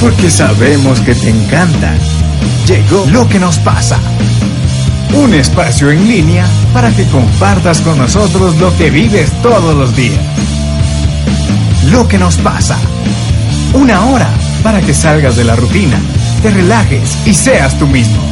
[0.00, 1.94] Porque sabemos que te encanta.
[2.66, 3.98] Llegó lo que nos pasa.
[5.14, 10.20] Un espacio en línea para que compartas con nosotros lo que vives todos los días.
[11.90, 12.78] Lo que nos pasa.
[13.74, 14.30] Una hora
[14.62, 15.98] para que salgas de la rutina,
[16.42, 18.22] te relajes y seas tú mismo.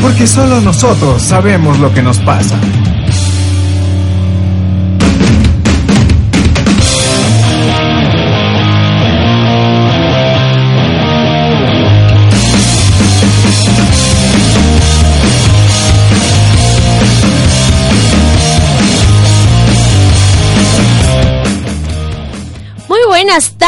[0.00, 2.58] Porque solo nosotros sabemos lo que nos pasa.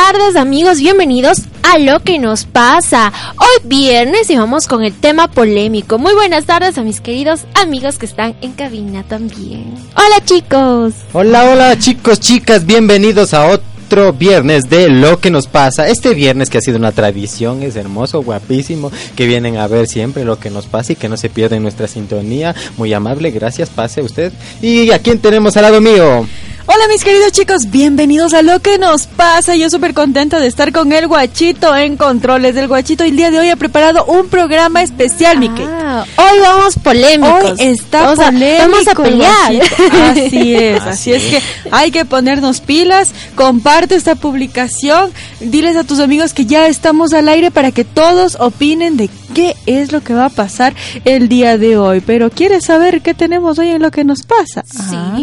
[0.04, 3.12] Tardes amigos, bienvenidos a lo que nos pasa.
[3.36, 5.96] Hoy viernes y vamos con el tema polémico.
[5.96, 9.72] Muy buenas tardes a mis queridos amigos que están en cabina también.
[9.94, 10.94] Hola chicos.
[11.12, 15.86] Hola, hola chicos, chicas, bienvenidos a otro viernes de lo que nos pasa.
[15.86, 20.24] Este viernes que ha sido una tradición, es hermoso, guapísimo, que vienen a ver siempre
[20.24, 22.56] lo que nos pasa y que no se pierden nuestra sintonía.
[22.76, 24.32] Muy amable, gracias, pase usted.
[24.60, 26.26] ¿Y a quién tenemos al lado mío?
[26.64, 29.56] Hola mis queridos chicos, bienvenidos a lo que nos pasa.
[29.56, 33.02] Yo súper contenta de estar con el guachito en controles del guachito.
[33.02, 35.66] El día de hoy ha preparado un programa especial, Mike.
[35.66, 37.58] Ah, hoy vamos polémicos.
[37.58, 38.62] Hoy está vamos polémico.
[38.62, 39.52] A, vamos a pelear.
[40.12, 41.30] Así es, así, Así es es.
[41.30, 43.10] que hay que ponernos pilas.
[43.34, 45.10] Comparte esta publicación.
[45.40, 49.56] Diles a tus amigos que ya estamos al aire para que todos opinen de qué
[49.66, 50.74] es lo que va a pasar
[51.04, 52.00] el día de hoy.
[52.00, 54.64] Pero ¿quieres saber qué tenemos hoy en lo que nos pasa?
[54.78, 55.18] Ah.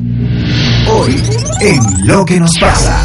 [0.00, 1.16] Hoy
[1.60, 3.04] en Lo que nos pasa.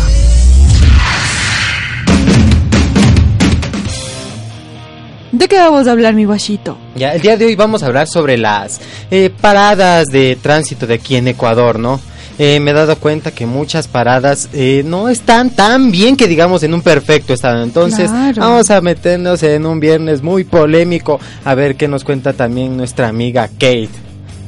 [5.32, 6.78] ¿De qué vamos a hablar, mi guachito?
[6.96, 10.94] Ya, el día de hoy vamos a hablar sobre las eh, paradas de tránsito de
[10.96, 12.00] aquí en Ecuador, ¿no?
[12.38, 16.62] Eh, me he dado cuenta que muchas paradas eh, no están tan bien que digamos
[16.62, 17.64] en un perfecto estado.
[17.64, 18.36] Entonces Claro.
[18.42, 23.08] vamos a meternos en un viernes muy polémico a ver qué nos cuenta también nuestra
[23.08, 23.90] amiga Kate.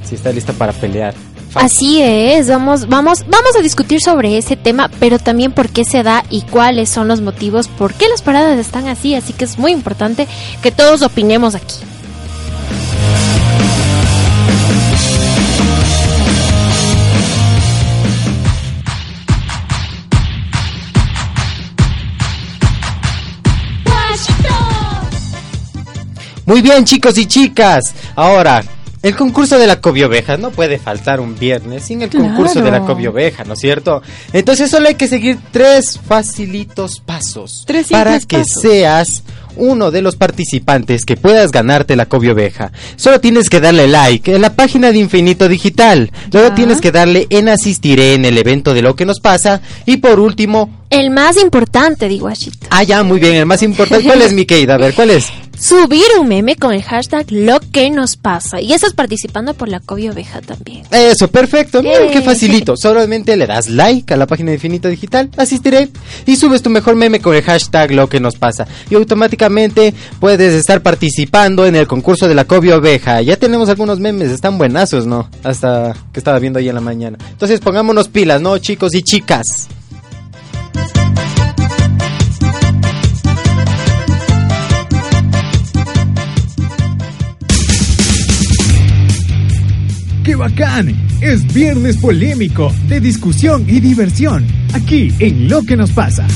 [0.03, 1.16] Si está lista para pelear.
[1.55, 6.03] Así es, vamos, vamos, vamos a discutir sobre ese tema, pero también por qué se
[6.03, 9.57] da y cuáles son los motivos, por qué las paradas están así, así que es
[9.57, 10.27] muy importante
[10.61, 11.75] que todos opinemos aquí.
[26.45, 27.95] Muy bien, chicos y chicas.
[28.16, 28.63] Ahora,
[29.05, 32.81] el concurso de la cobioveja no puede faltar un viernes sin el concurso de la
[32.81, 34.01] cobioveja, ¿no es cierto?
[34.33, 38.61] Entonces solo hay que seguir tres facilitos pasos Tres para que pasos.
[38.63, 39.23] seas
[39.57, 42.71] uno de los participantes que puedas ganarte la cobioveja.
[42.97, 46.11] Solo tienes que darle like en la página de Infinito Digital.
[46.33, 46.55] Luego Ya.
[46.55, 50.19] tienes que darle en asistiré en el evento de lo que nos pasa y por
[50.19, 52.68] último El más importante, digo Ashita.
[52.69, 54.06] Ah, ya, muy bien, el más importante.
[54.06, 54.75] ¿Cuál es mi Keida?
[54.75, 55.31] A ver, ¿cuál es?
[55.57, 58.59] Subir un meme con el hashtag lo que nos pasa.
[58.59, 60.84] Y estás participando por la COVID oveja también.
[60.91, 61.81] Eso, perfecto.
[61.81, 62.75] Miren qué facilito.
[62.75, 65.90] Solamente le das like a la página de Infinito Digital, asistiré
[66.25, 68.67] y subes tu mejor meme con el hashtag lo que nos pasa.
[68.90, 73.22] Y automáticamente puedes estar participando en el concurso de la cobia oveja.
[73.22, 75.29] Ya tenemos algunos memes, están buenazos, ¿no?
[75.44, 77.17] Hasta que estaba viendo ahí en la mañana.
[77.31, 79.69] Entonces pongámonos pilas, ¿no, chicos y chicas?
[90.23, 90.96] ¡Qué bacán!
[91.22, 96.28] Es viernes polémico, de discusión y diversión, aquí en Lo que nos pasa.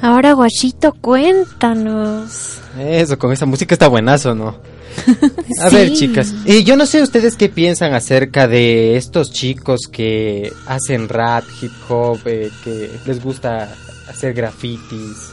[0.00, 2.61] Ahora, Guachito, cuéntanos.
[2.78, 4.56] Eso, con esa música está buenazo, ¿no?
[5.60, 10.52] A ver, chicas, y yo no sé ustedes qué piensan acerca de estos chicos que
[10.66, 13.74] hacen rap, hip hop, eh, que les gusta
[14.08, 15.32] hacer grafitis.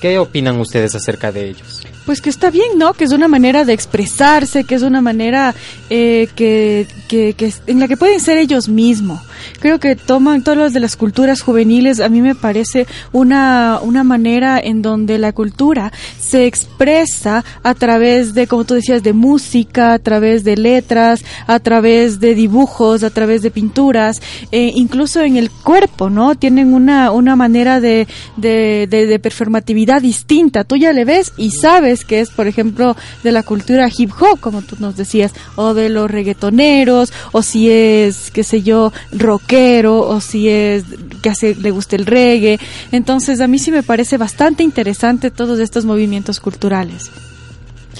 [0.00, 1.82] ¿Qué opinan ustedes acerca de ellos?
[2.04, 2.94] Pues que está bien, ¿no?
[2.94, 5.54] Que es una manera de expresarse, que es una manera
[5.90, 9.20] eh, que, que, que en la que pueden ser ellos mismos.
[9.60, 14.04] Creo que toman todas las de las culturas juveniles, a mí me parece una, una
[14.04, 19.92] manera en donde la cultura se expresa a través de, como tú decías, de música,
[19.92, 25.36] a través de letras, a través de dibujos, a través de pinturas, eh, incluso en
[25.36, 26.34] el cuerpo, ¿no?
[26.34, 28.06] Tienen una, una manera de,
[28.36, 30.64] de, de, performatividad distinta.
[30.64, 34.40] Tú ya le ves y sabes que es, por ejemplo, de la cultura hip hop,
[34.40, 38.92] como tú nos decías, o de los reggaetoneros, o si es, qué sé yo,
[39.32, 40.84] rockero, o si es
[41.22, 42.58] que hace, le gusta el reggae.
[42.90, 47.10] Entonces, a mí sí me parece bastante interesante todos estos movimientos culturales.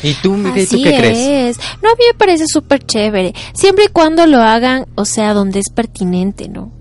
[0.03, 1.57] ¿Y tú, Miguel, Así tú qué crees?
[1.57, 1.65] es.
[1.83, 3.35] No, a mí me parece súper chévere.
[3.55, 6.73] Siempre y cuando lo hagan, o sea, donde es pertinente, ¿no?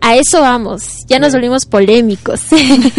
[0.00, 1.06] A eso vamos.
[1.06, 2.40] Ya nos volvimos polémicos.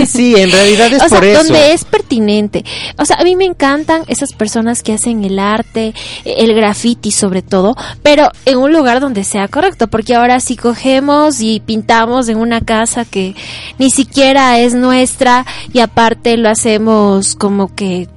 [0.07, 1.44] Sí, en realidad es o sea, por eso.
[1.44, 2.63] donde es pertinente.
[2.97, 5.94] O sea, a mí me encantan esas personas que hacen el arte,
[6.25, 11.41] el graffiti sobre todo, pero en un lugar donde sea correcto, porque ahora si cogemos
[11.41, 13.36] y pintamos en una casa que
[13.79, 18.07] ni siquiera es nuestra y aparte lo hacemos como que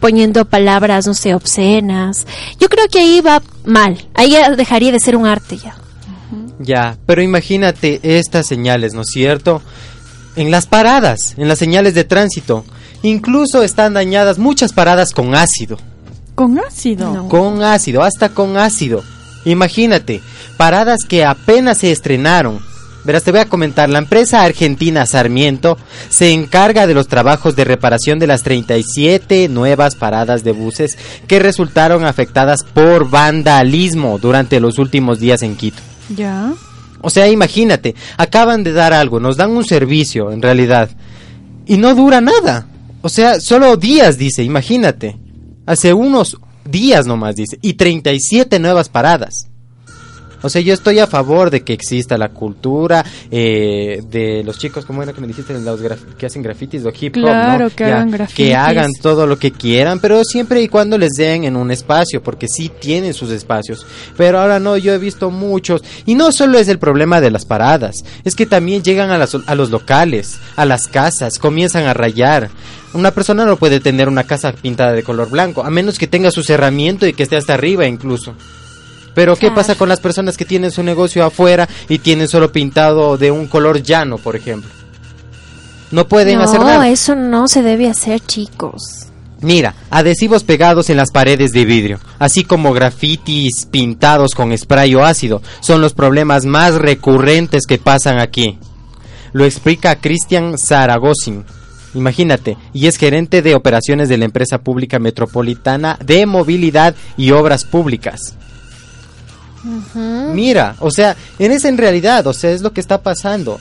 [0.00, 2.26] poniendo palabras, no sé, obscenas.
[2.60, 3.98] Yo creo que ahí va mal.
[4.14, 5.76] Ahí dejaría de ser un arte ya.
[6.58, 9.62] Ya, pero imagínate estas señales, ¿no es cierto?
[10.36, 12.64] En las paradas, en las señales de tránsito,
[13.02, 15.78] incluso están dañadas muchas paradas con ácido.
[16.34, 17.12] Con ácido.
[17.12, 17.28] No.
[17.28, 19.02] Con ácido, hasta con ácido.
[19.44, 20.20] Imagínate,
[20.56, 22.60] paradas que apenas se estrenaron.
[23.04, 25.78] Verás, te voy a comentar, la empresa argentina Sarmiento
[26.10, 31.38] se encarga de los trabajos de reparación de las 37 nuevas paradas de buses que
[31.38, 35.87] resultaron afectadas por vandalismo durante los últimos días en Quito.
[36.08, 36.54] Ya.
[37.00, 40.90] O sea, imagínate, acaban de dar algo, nos dan un servicio en realidad
[41.66, 42.66] y no dura nada.
[43.02, 45.16] O sea, solo días dice, imagínate.
[45.66, 49.47] Hace unos días nomás dice y 37 nuevas paradas.
[50.42, 54.84] O sea, yo estoy a favor de que exista la cultura eh, de los chicos,
[54.84, 57.70] como era que me dijiste, los graf- que hacen grafitis o hip hop, Claro, ¿no?
[57.70, 58.36] que hagan grafitis.
[58.36, 62.22] Que hagan todo lo que quieran, pero siempre y cuando les den en un espacio,
[62.22, 63.84] porque sí tienen sus espacios.
[64.16, 65.82] Pero ahora no, yo he visto muchos.
[66.06, 69.36] Y no solo es el problema de las paradas, es que también llegan a, las-
[69.46, 72.48] a los locales, a las casas, comienzan a rayar.
[72.94, 76.30] Una persona no puede tener una casa pintada de color blanco, a menos que tenga
[76.30, 78.34] su cerramiento y que esté hasta arriba incluso.
[79.18, 83.18] Pero ¿qué pasa con las personas que tienen su negocio afuera y tienen solo pintado
[83.18, 84.70] de un color llano, por ejemplo?
[85.90, 86.88] No pueden hacer no, nada.
[86.88, 89.08] eso no se debe hacer, chicos.
[89.40, 95.04] Mira, adhesivos pegados en las paredes de vidrio, así como grafitis pintados con spray o
[95.04, 98.60] ácido, son los problemas más recurrentes que pasan aquí.
[99.32, 101.44] Lo explica Cristian Zaragozin.
[101.94, 107.64] Imagínate, y es gerente de operaciones de la empresa pública metropolitana de movilidad y obras
[107.64, 108.36] públicas.
[110.34, 113.58] Mira, o sea, en esa en realidad, o sea, es lo que está pasando.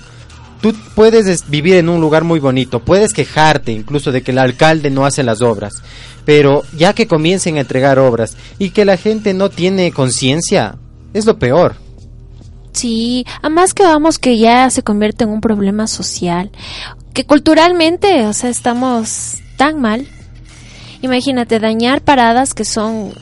[0.61, 4.39] Tú puedes es- vivir en un lugar muy bonito, puedes quejarte incluso de que el
[4.39, 5.81] alcalde no hace las obras,
[6.25, 10.75] pero ya que comiencen a entregar obras y que la gente no tiene conciencia,
[11.13, 11.75] es lo peor.
[12.73, 16.51] Sí, además que vamos que ya se convierte en un problema social,
[17.13, 20.07] que culturalmente, o sea, estamos tan mal.
[21.01, 23.13] Imagínate dañar paradas que son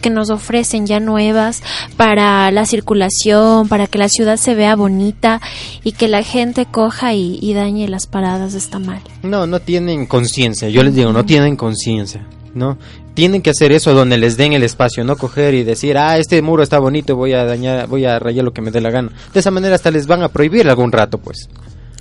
[0.00, 1.62] que nos ofrecen ya nuevas
[1.96, 5.40] para la circulación, para que la ciudad se vea bonita
[5.84, 9.00] y que la gente coja y, y dañe las paradas está mal.
[9.22, 12.78] No, no tienen conciencia, yo les digo, no tienen conciencia, ¿no?
[13.14, 16.40] Tienen que hacer eso donde les den el espacio, no coger y decir, ah, este
[16.42, 19.10] muro está bonito, voy a dañar, voy a rayar lo que me dé la gana.
[19.34, 21.48] De esa manera hasta les van a prohibir algún rato, pues.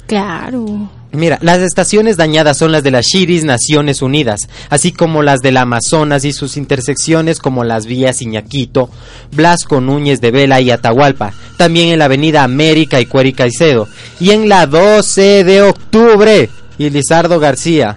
[0.09, 0.89] Claro.
[1.11, 5.57] Mira, las estaciones dañadas son las de las Shiris Naciones Unidas, así como las del
[5.57, 8.89] Amazonas y sus intersecciones como las vías Iñaquito,
[9.31, 13.87] Blasco Núñez de Vela y Atahualpa, también en la avenida América y Cueri Caicedo,
[14.19, 16.49] y en la 12 de octubre,
[16.79, 17.95] y Lizardo García.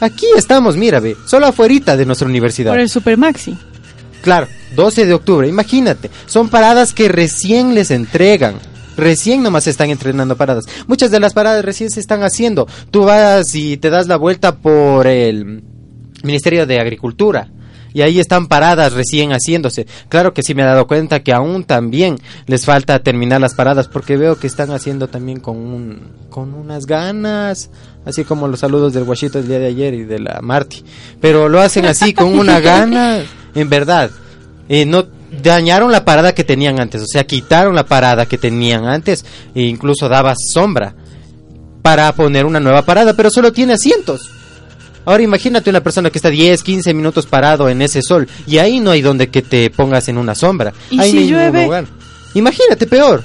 [0.00, 2.72] Aquí estamos, mira, ve, solo afuerita de nuestra universidad.
[2.72, 3.54] Por el Supermaxi.
[4.22, 8.54] Claro, 12 de octubre, imagínate, son paradas que recién les entregan.
[8.96, 10.64] Recién nomás se están entrenando paradas.
[10.86, 12.66] Muchas de las paradas recién se están haciendo.
[12.90, 15.62] Tú vas y te das la vuelta por el
[16.22, 17.48] Ministerio de Agricultura.
[17.96, 19.86] Y ahí están paradas recién haciéndose.
[20.10, 23.88] Claro que sí me he dado cuenta que aún también les falta terminar las paradas
[23.88, 27.70] porque veo que están haciendo también con un, con unas ganas,
[28.04, 30.84] así como los saludos del guachito del día de ayer y de la Marty.
[31.22, 33.22] Pero lo hacen así con una gana,
[33.54, 34.10] en verdad.
[34.68, 35.06] Eh, no
[35.42, 39.24] dañaron la parada que tenían antes, o sea, quitaron la parada que tenían antes
[39.54, 40.94] e incluso daba sombra
[41.82, 44.30] para poner una nueva parada, pero solo tiene asientos.
[45.04, 48.80] Ahora imagínate una persona que está 10, 15 minutos parado en ese sol y ahí
[48.80, 50.72] no hay donde que te pongas en una sombra.
[50.90, 51.64] ¿Y Ahí si no hay llueve?
[51.64, 51.84] lugar.
[52.34, 53.22] Imagínate peor.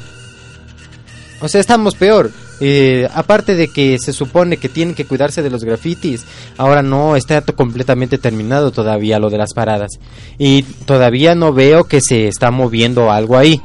[1.41, 2.31] O sea, estamos peor.
[2.63, 6.25] Eh, aparte de que se supone que tienen que cuidarse de los grafitis,
[6.57, 9.99] ahora no está completamente terminado todavía lo de las paradas.
[10.37, 13.59] Y todavía no veo que se está moviendo algo ahí.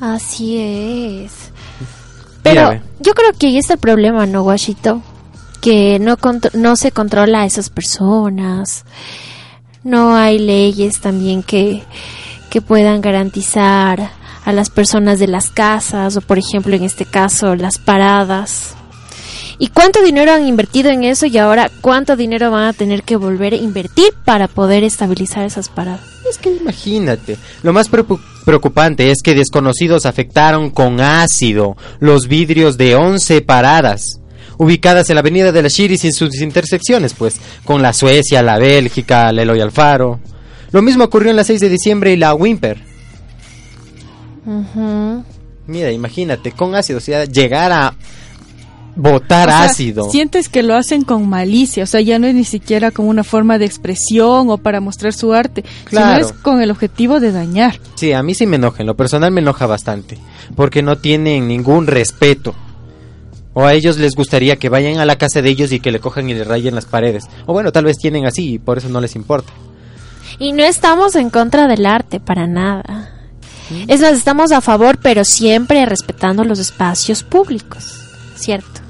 [0.00, 1.32] Así es.
[2.42, 5.02] Pero yo creo que ahí está el problema, ¿no, Guachito?
[5.60, 6.16] Que no,
[6.54, 8.84] no se controla a esas personas.
[9.84, 11.82] No hay leyes también que,
[12.48, 14.10] que puedan garantizar
[14.46, 18.74] a las personas de las casas o, por ejemplo, en este caso, las paradas.
[19.58, 23.16] ¿Y cuánto dinero han invertido en eso y ahora cuánto dinero van a tener que
[23.16, 26.00] volver a invertir para poder estabilizar esas paradas?
[26.30, 32.76] Es que imagínate, lo más preocu- preocupante es que desconocidos afectaron con ácido los vidrios
[32.76, 34.20] de 11 paradas,
[34.58, 38.58] ubicadas en la avenida de la Chiris y sus intersecciones, pues, con la Suecia, la
[38.58, 40.20] Bélgica, la Eloy Alfaro.
[40.70, 42.78] Lo mismo ocurrió en la 6 de diciembre y la Wimper.
[44.46, 45.24] Ujú.
[45.66, 47.94] Mira, imagínate, con ácido, o sea, llegar a
[48.94, 50.10] botar O sea, ácido.
[50.10, 53.24] Sientes que lo hacen con malicia, o sea, ya no es ni siquiera como una
[53.24, 56.24] forma de expresión o para mostrar su arte, Claro.
[56.24, 57.78] sino es con el objetivo de dañar.
[57.96, 60.16] Sí, a mí sí me enoja, en lo personal me enoja bastante,
[60.54, 62.54] porque no tienen ningún respeto.
[63.52, 65.98] O a ellos les gustaría que vayan a la casa de ellos y que le
[65.98, 67.24] cojan y le rayen las paredes.
[67.46, 69.50] O bueno, tal vez tienen así y por eso no les importa.
[70.38, 73.15] Y no estamos en contra del arte, para nada.
[73.88, 77.94] Es más, estamos a favor, pero siempre respetando los espacios públicos,
[78.36, 78.80] ¿cierto?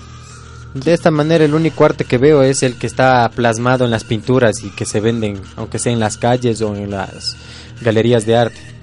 [0.75, 4.05] De esta manera el único arte que veo es el que está plasmado en las
[4.05, 7.37] pinturas y que se venden, aunque sea en las calles o en las
[7.81, 8.76] galerías de arte.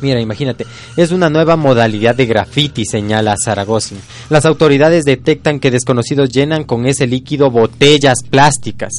[0.00, 0.66] Mira, imagínate,
[0.96, 3.96] es una nueva modalidad de graffiti, señala Zaragoza.
[4.30, 8.92] Las autoridades detectan que desconocidos llenan con ese líquido botellas plásticas,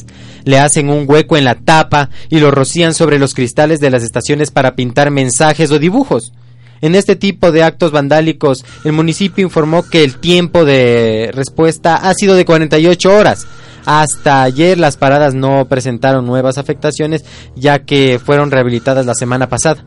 [0.44, 4.02] le hacen un hueco en la tapa y lo rocían sobre los cristales de las
[4.02, 6.32] estaciones para pintar mensajes o dibujos.
[6.80, 12.12] En este tipo de actos vandálicos, el municipio informó que el tiempo de respuesta ha
[12.14, 13.46] sido de 48 horas.
[13.84, 19.84] Hasta ayer las paradas no presentaron nuevas afectaciones, ya que fueron rehabilitadas la semana pasada.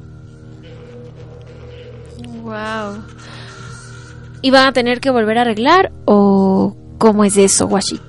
[2.55, 3.03] Wow.
[4.41, 8.00] ¿Y van a tener que volver a arreglar o cómo es eso, Washi?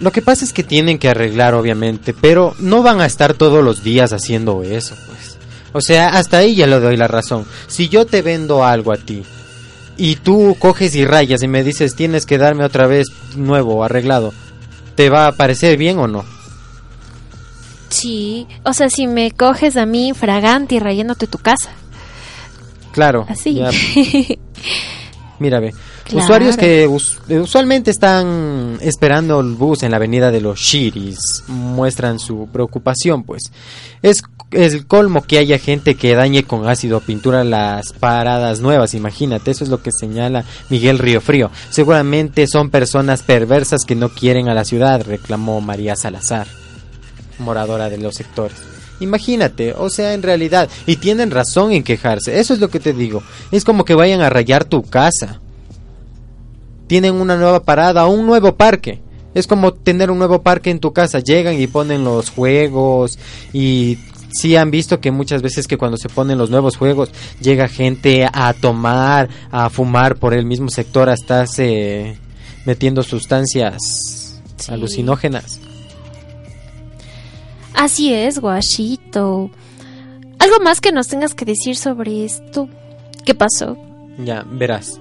[0.00, 3.62] Lo que pasa es que tienen que arreglar, obviamente, pero no van a estar todos
[3.62, 5.38] los días haciendo eso, pues.
[5.72, 7.46] O sea, hasta ahí ya le doy la razón.
[7.68, 9.22] Si yo te vendo algo a ti
[9.96, 13.06] y tú coges y rayas y me dices tienes que darme otra vez
[13.36, 14.32] nuevo, arreglado,
[14.96, 16.24] ¿te va a parecer bien o no?
[17.90, 21.70] Sí, o sea, si me coges a mí fragante y rayándote tu casa,
[22.92, 23.26] Claro.
[23.28, 23.54] así.
[23.54, 23.70] ya,
[25.38, 25.72] mira, ve.
[26.04, 26.24] Claro.
[26.24, 32.18] Usuarios que eh, usualmente están esperando el bus en la avenida de los Shiris muestran
[32.18, 33.52] su preocupación, pues.
[34.02, 38.94] Es el colmo que haya gente que dañe con ácido o pintura las paradas nuevas,
[38.94, 41.50] imagínate, eso es lo que señala Miguel Río Frío.
[41.70, 46.48] Seguramente son personas perversas que no quieren a la ciudad, reclamó María Salazar,
[47.38, 48.58] moradora de los sectores.
[49.00, 52.92] Imagínate, o sea, en realidad, y tienen razón en quejarse, eso es lo que te
[52.92, 55.40] digo, es como que vayan a rayar tu casa
[56.90, 59.00] tienen una nueva parada un nuevo parque.
[59.32, 61.20] Es como tener un nuevo parque en tu casa.
[61.20, 63.16] Llegan y ponen los juegos
[63.52, 63.96] y
[64.32, 68.26] sí han visto que muchas veces que cuando se ponen los nuevos juegos llega gente
[68.32, 72.18] a tomar, a fumar por el mismo sector, a estarse
[72.66, 73.76] metiendo sustancias
[74.56, 74.72] Sí.
[74.72, 75.60] alucinógenas.
[77.74, 79.50] Así es, Guachito.
[80.38, 82.68] ¿Algo más que nos tengas que decir sobre esto?
[83.24, 83.76] ¿Qué pasó?
[84.24, 84.98] Ya, verás.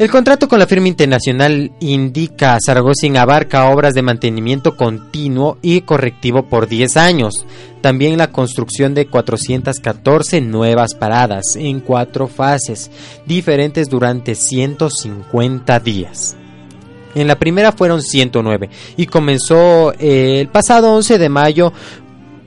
[0.00, 6.46] El contrato con la firma internacional indica Zaragoza abarca obras de mantenimiento continuo y correctivo
[6.46, 7.44] por 10 años.
[7.82, 12.90] También la construcción de 414 nuevas paradas en cuatro fases,
[13.26, 16.34] diferentes durante 150 días.
[17.14, 21.72] En la primera fueron 109 y comenzó eh, el pasado 11 de mayo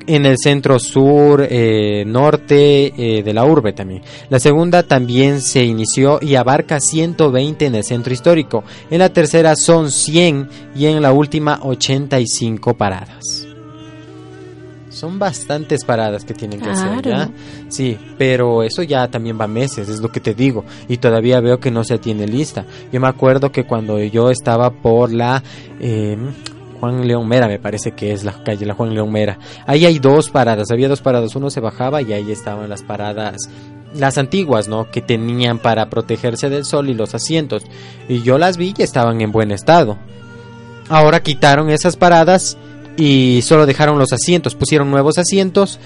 [0.06, 4.02] en el centro sur, eh, norte eh, de la urbe también.
[4.30, 8.64] La segunda también se inició y abarca 120 en el centro histórico.
[8.90, 13.53] En la tercera son 100 y en la última 85 paradas.
[15.04, 17.02] Son bastantes paradas que tienen que hacer.
[17.02, 17.30] ¿ya?
[17.68, 20.64] Sí, pero eso ya también va meses, es lo que te digo.
[20.88, 22.64] Y todavía veo que no se tiene lista.
[22.90, 25.44] Yo me acuerdo que cuando yo estaba por la...
[25.82, 26.18] eh,
[26.80, 29.38] Juan León Mera, me parece que es la calle, la Juan León Mera.
[29.68, 33.50] Ahí hay dos paradas, había dos paradas, uno se bajaba y ahí estaban las paradas,
[33.94, 34.90] las antiguas, ¿no?
[34.90, 37.64] Que tenían para protegerse del sol y los asientos.
[38.08, 39.98] Y yo las vi y estaban en buen estado.
[40.88, 42.58] Ahora quitaron esas paradas
[42.98, 45.80] y solo dejaron los asientos, pusieron nuevos asientos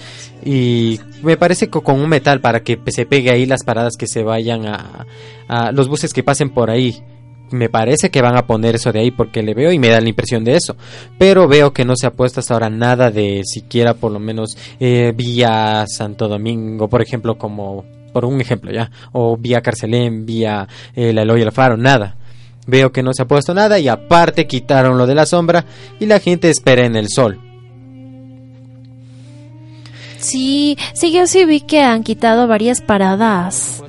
[0.45, 4.07] y me parece que con un metal para que se pegue ahí las paradas que
[4.07, 5.05] se vayan a,
[5.47, 7.01] a los buses que pasen por ahí.
[7.49, 10.01] Me parece que van a poner eso de ahí porque le veo y me da
[10.01, 10.75] la impresión de eso.
[11.17, 14.57] Pero veo que no se ha puesto hasta ahora nada de siquiera por lo menos
[14.81, 20.67] eh, vía Santo Domingo, por ejemplo, como por un ejemplo ya, o vía Carcelén, vía
[20.95, 22.17] eh, la Eloy Alfaro, nada.
[22.67, 25.65] Veo que no se ha puesto nada y aparte quitaron lo de la sombra
[25.99, 27.39] y la gente espera en el sol.
[30.19, 33.83] Sí, sí, yo sí vi que han quitado varias paradas.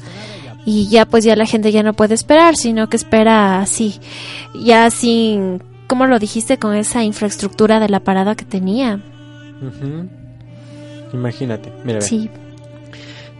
[0.64, 4.00] Y ya pues ya la gente ya no puede esperar, sino que espera así,
[4.54, 6.58] ya sin, ¿cómo lo dijiste?
[6.58, 9.00] Con esa infraestructura de la parada que tenía.
[11.14, 12.30] Imagínate, mira, ve.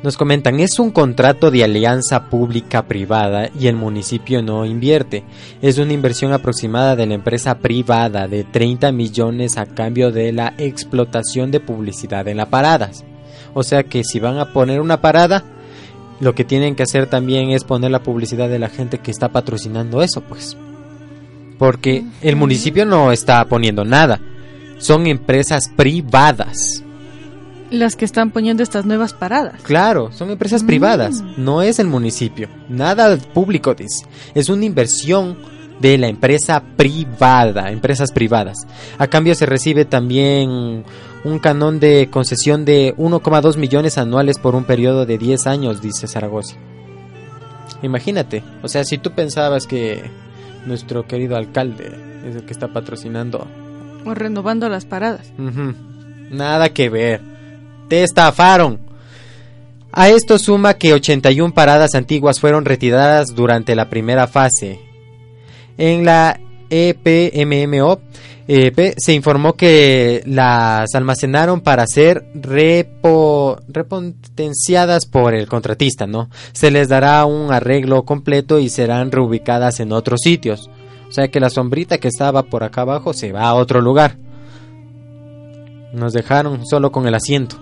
[0.01, 5.25] Nos comentan, es un contrato de alianza pública-privada y el municipio no invierte.
[5.61, 10.55] Es una inversión aproximada de la empresa privada de 30 millones a cambio de la
[10.57, 13.05] explotación de publicidad en las paradas.
[13.55, 15.43] O sea que si van a poner una parada,
[16.21, 19.31] lo que tienen que hacer también es poner la publicidad de la gente que está
[19.31, 20.57] patrocinando eso, pues.
[21.59, 24.21] Porque el municipio no está poniendo nada.
[24.79, 26.85] Son empresas privadas.
[27.71, 29.61] Las que están poniendo estas nuevas paradas.
[29.63, 34.07] Claro, son empresas privadas, no es el municipio, nada público dice.
[34.35, 35.37] Es una inversión
[35.81, 38.67] de la empresa privada, empresas privadas.
[38.99, 40.85] A cambio se recibe también
[41.25, 46.07] un canon de concesión de 1,2 millones anuales por un periodo de 10 años, dice
[46.07, 46.57] Zaragoza.
[47.83, 50.11] Imagínate, o sea, si tú pensabas que
[50.67, 51.93] nuestro querido alcalde
[52.27, 53.47] es el que está patrocinando
[54.05, 55.33] O renovando las paradas.
[56.31, 57.38] Nada que ver.
[57.89, 58.81] Te estafaron.
[59.93, 64.81] A esto suma que 81 paradas antiguas fueron retiradas durante la primera fase.
[65.79, 66.39] En la
[66.71, 68.01] EPMMO
[68.51, 76.31] EP, se informó que las almacenaron para ser repo- repotenciadas por el contratista, ¿no?
[76.53, 80.71] Se les dará un arreglo completo y serán reubicadas en otros sitios.
[81.09, 84.17] O sea que la sombrita que estaba por acá abajo se va a otro lugar.
[85.93, 87.59] Nos dejaron solo con el asiento.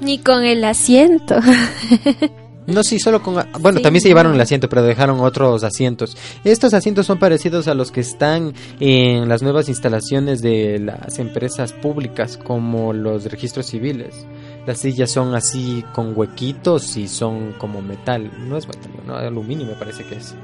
[0.00, 1.36] Ni con el asiento.
[2.66, 3.34] No, sí, solo con...
[3.60, 6.16] Bueno, Sí, también se llevaron el asiento, pero dejaron otros asientos.
[6.44, 11.72] Estos asientos son parecidos a los que están en las nuevas instalaciones de las empresas
[11.72, 14.26] públicas, como los registros civiles.
[14.66, 18.30] Las sillas son así con huequitos y son como metal.
[18.48, 20.34] No es metal, no, aluminio me parece que es.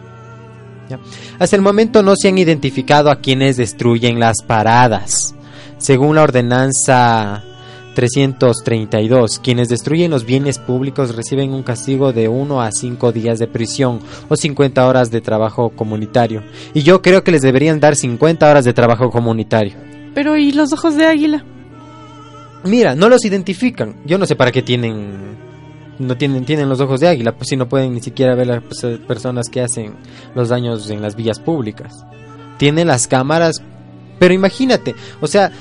[0.90, 0.98] Ya.
[1.38, 5.34] Hasta el momento no se han identificado a quienes destruyen las paradas.
[5.78, 7.44] Según la ordenanza
[8.00, 13.46] 332, quienes destruyen los bienes públicos reciben un castigo de 1 a 5 días de
[13.46, 16.42] prisión o 50 horas de trabajo comunitario.
[16.72, 19.74] Y yo creo que les deberían dar 50 horas de trabajo comunitario.
[20.14, 21.44] Pero ¿y los ojos de águila?
[22.64, 23.96] Mira, no los identifican.
[24.06, 25.36] Yo no sé para qué tienen
[25.98, 28.62] no tienen tienen los ojos de águila, pues si no pueden ni siquiera ver las
[29.06, 29.92] personas que hacen
[30.34, 32.06] los daños en las vías públicas.
[32.56, 33.62] Tienen las cámaras,
[34.18, 35.52] pero imagínate, o sea,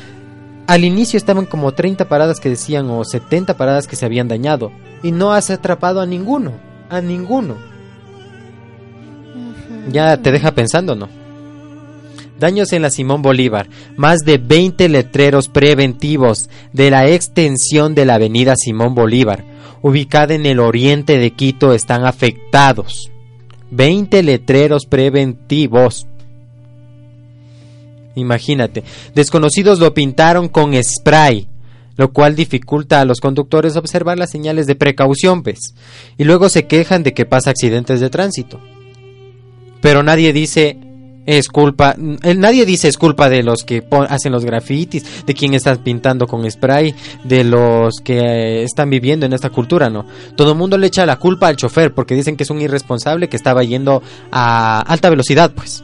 [0.69, 4.71] al inicio estaban como 30 paradas que decían o 70 paradas que se habían dañado
[5.01, 6.53] y no has atrapado a ninguno,
[6.91, 7.55] a ninguno.
[9.91, 11.10] Ya te deja pensando, ¿no?
[12.39, 13.67] Daños en la Simón Bolívar.
[13.97, 19.43] Más de 20 letreros preventivos de la extensión de la avenida Simón Bolívar,
[19.82, 23.10] ubicada en el oriente de Quito, están afectados.
[23.71, 26.05] 20 letreros preventivos.
[28.19, 28.84] Imagínate,
[29.15, 31.47] desconocidos lo pintaron con spray,
[31.95, 35.75] lo cual dificulta a los conductores observar las señales de precaución, ¿ves?
[36.17, 38.60] Y luego se quejan de que pasa accidentes de tránsito.
[39.82, 40.77] Pero nadie dice
[41.25, 45.53] es culpa, eh, nadie dice es culpa de los que hacen los grafitis, de quien
[45.53, 50.05] está pintando con spray, de los que eh, están viviendo en esta cultura, no.
[50.36, 53.29] Todo el mundo le echa la culpa al chofer porque dicen que es un irresponsable
[53.29, 54.01] que estaba yendo
[54.32, 55.84] a alta velocidad, pues.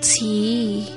[0.00, 0.88] Sí.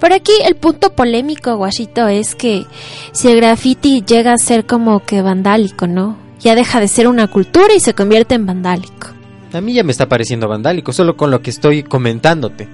[0.00, 2.64] Pero aquí el punto polémico, Guachito, es que
[3.12, 6.16] si el graffiti llega a ser como que vandálico, ¿no?
[6.40, 9.08] Ya deja de ser una cultura y se convierte en vandálico.
[9.52, 12.68] A mí ya me está pareciendo vandálico, solo con lo que estoy comentándote.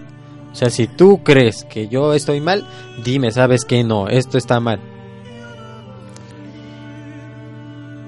[0.52, 2.66] O sea, si tú crees que yo estoy mal,
[3.04, 4.80] dime, ¿sabes que No, esto está mal.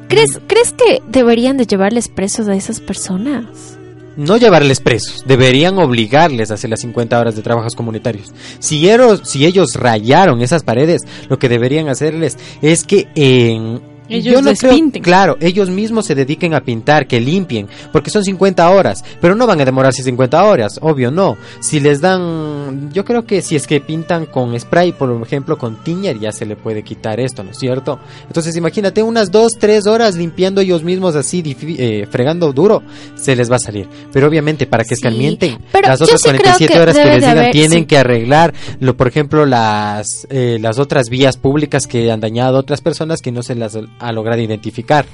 [0.08, 3.73] ¿Crees, ¿Crees que deberían de llevarles presos a esas personas?
[4.16, 8.32] No llevarles presos, deberían obligarles a hacer las 50 horas de trabajos comunitarios.
[8.58, 8.88] Si
[9.24, 14.52] si ellos rayaron esas paredes, lo que deberían hacerles es que en Ellos Yo no
[14.54, 15.02] creo- despinten.
[15.02, 19.46] claro, ellos mismos se dediquen a pintar, que limpien, porque son 50 horas, pero no
[19.46, 21.36] van a demorarse 50 horas, obvio no.
[21.60, 25.82] Si les dan, yo creo que si es que pintan con spray, por ejemplo, con
[25.82, 27.98] tiñer, ya se le puede quitar esto, ¿no es cierto?
[28.26, 31.42] Entonces imagínate unas 2, 3 horas limpiando ellos mismos así,
[31.78, 32.82] eh, fregando duro,
[33.16, 33.88] se les va a salir.
[34.12, 37.14] Pero obviamente para que Sí, escalmienten las otras sí creo 47 que horas que les
[37.16, 37.86] digan, haber- tienen sí.
[37.86, 42.60] que arreglar, lo, por ejemplo, las, eh, las otras vías públicas que han dañado a
[42.60, 45.06] otras personas que no se las ha logrado identificar.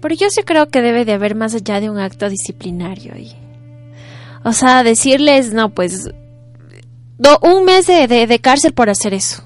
[0.00, 3.32] Pero yo sí creo que debe de haber más allá de un acto disciplinario ahí.
[4.44, 6.10] O sea, decirles, no, pues,
[7.18, 9.42] do- un mes de, de- de cárcel por hacer eso.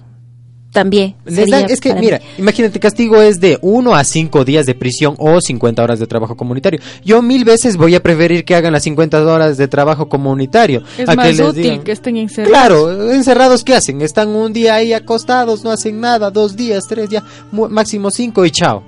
[0.72, 1.14] También.
[1.26, 2.06] Dan- es que, para mí.
[2.06, 6.06] mira, imagínate, castigo es de 1 a 5 días de prisión o 50 horas de
[6.06, 6.80] trabajo comunitario.
[7.04, 10.82] Yo mil veces voy a preferir que hagan las 50 horas de trabajo comunitario.
[10.96, 12.50] Es a más que les útil digan- que estén encerrados.
[12.58, 14.00] Claro, encerrados, ¿qué hacen?
[14.00, 18.50] Están un día ahí acostados, no hacen nada, dos días, tres días, máximo cinco y
[18.50, 18.82] chao.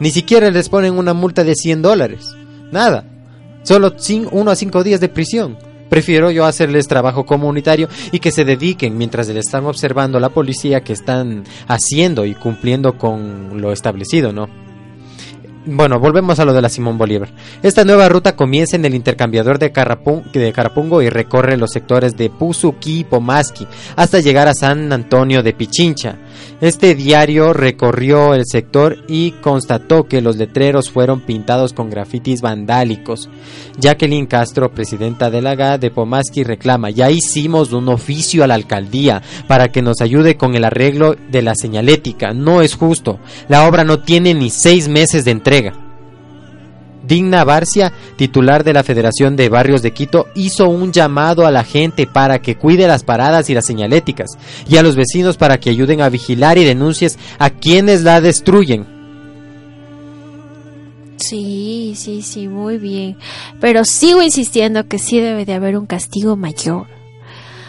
[0.00, 2.26] Ni siquiera les ponen una multa de 100 dólares.
[2.70, 3.04] Nada.
[3.62, 5.56] Solo cin- uno a cinco días de prisión.
[5.92, 10.80] Prefiero yo hacerles trabajo comunitario y que se dediquen mientras le están observando la policía
[10.80, 14.48] que están haciendo y cumpliendo con lo establecido, ¿no?
[15.66, 17.28] Bueno, volvemos a lo de la Simón Bolívar.
[17.62, 23.00] Esta nueva ruta comienza en el intercambiador de, Carapungo y recorre los sectores de Puzuki
[23.00, 26.16] y Pomaski hasta llegar a San Antonio de Pichincha.
[26.60, 33.28] Este diario recorrió el sector y constató que los letreros fueron pintados con grafitis vandálicos.
[33.78, 38.54] Jacqueline Castro, presidenta de la GA de Pomaski, reclama, ya hicimos un oficio a la
[38.54, 42.32] alcaldía para que nos ayude con el arreglo de la señalética.
[42.32, 43.18] No es justo.
[43.48, 45.91] La obra no tiene ni seis meses de entrega.
[47.06, 51.64] Digna Barcia, titular de la Federación de Barrios de Quito, hizo un llamado a la
[51.64, 54.30] gente para que cuide las paradas y las señaléticas,
[54.68, 58.86] y a los vecinos para que ayuden a vigilar y denuncies a quienes la destruyen.
[61.16, 63.16] Sí, sí, sí, muy bien.
[63.60, 66.86] Pero sigo insistiendo que sí debe de haber un castigo mayor.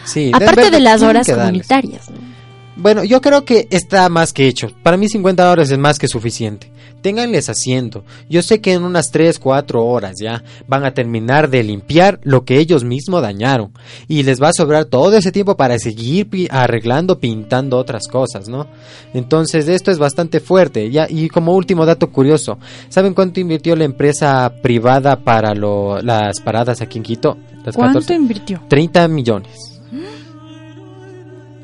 [0.04, 2.10] Sí, Aparte de las horas comunitarias.
[2.10, 2.33] ¿no?
[2.76, 4.68] Bueno, yo creo que está más que hecho.
[4.82, 6.70] Para mí 50 horas es más que suficiente.
[7.02, 8.02] Ténganles haciendo.
[8.30, 12.44] Yo sé que en unas 3, 4 horas ya van a terminar de limpiar lo
[12.46, 13.72] que ellos mismos dañaron.
[14.08, 18.66] Y les va a sobrar todo ese tiempo para seguir arreglando, pintando otras cosas, ¿no?
[19.12, 20.90] Entonces esto es bastante fuerte.
[20.90, 22.58] Ya, y como último dato curioso,
[22.88, 27.36] ¿saben cuánto invirtió la empresa privada para lo- las paradas aquí en Quito?
[27.64, 28.14] Las ¿Cuánto 14?
[28.14, 28.62] invirtió?
[28.68, 29.52] 30 millones.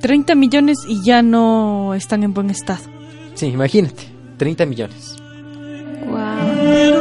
[0.00, 2.82] 30 millones y ya no están en buen estado.
[3.34, 4.04] Sí, imagínate.
[4.38, 5.16] 30 millones.
[6.06, 6.99] Wow.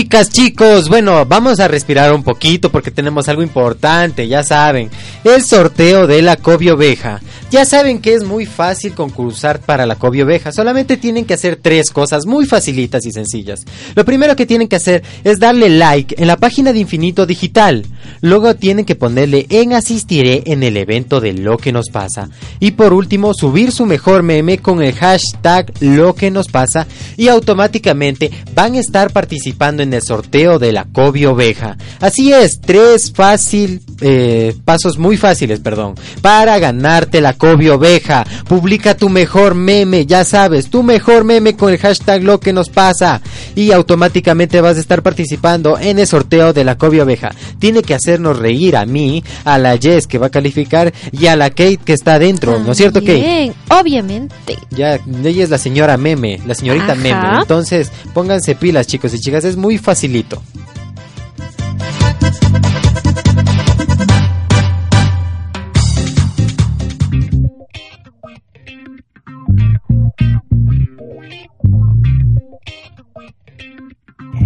[0.00, 4.88] Chicas, chicos, bueno, vamos a respirar un poquito porque tenemos algo importante, ya saben,
[5.24, 7.20] el sorteo de la Cobio Oveja.
[7.50, 11.56] Ya saben que es muy fácil concursar para la Cobio Oveja, solamente tienen que hacer
[11.56, 13.66] tres cosas muy facilitas y sencillas.
[13.94, 17.84] Lo primero que tienen que hacer es darle like en la página de Infinito Digital.
[18.22, 22.30] Luego tienen que ponerle en asistiré en el evento de lo que nos pasa.
[22.58, 26.86] Y por último, subir su mejor meme con el hashtag lo que nos pasa
[27.18, 31.76] y automáticamente van a estar participando en el sorteo de la Cobio Oveja.
[32.00, 38.26] Así es, tres fácil, eh, pasos muy fáciles, perdón, para ganarte la Cobio Oveja.
[38.48, 42.68] Publica tu mejor meme, ya sabes, tu mejor meme con el hashtag lo que nos
[42.68, 43.20] pasa
[43.54, 47.30] y automáticamente vas a estar participando en el sorteo de la Cobio Oveja.
[47.58, 51.36] Tiene que hacernos reír a mí, a la Jess que va a calificar y a
[51.36, 53.14] la Kate que está adentro, ¿no es cierto, Kate?
[53.14, 54.58] Bien, obviamente.
[54.70, 56.94] Ya, ella es la señora meme, la señorita Ajá.
[56.94, 57.38] meme.
[57.40, 60.42] Entonces, pónganse pilas, chicos y chicas, es muy facilito.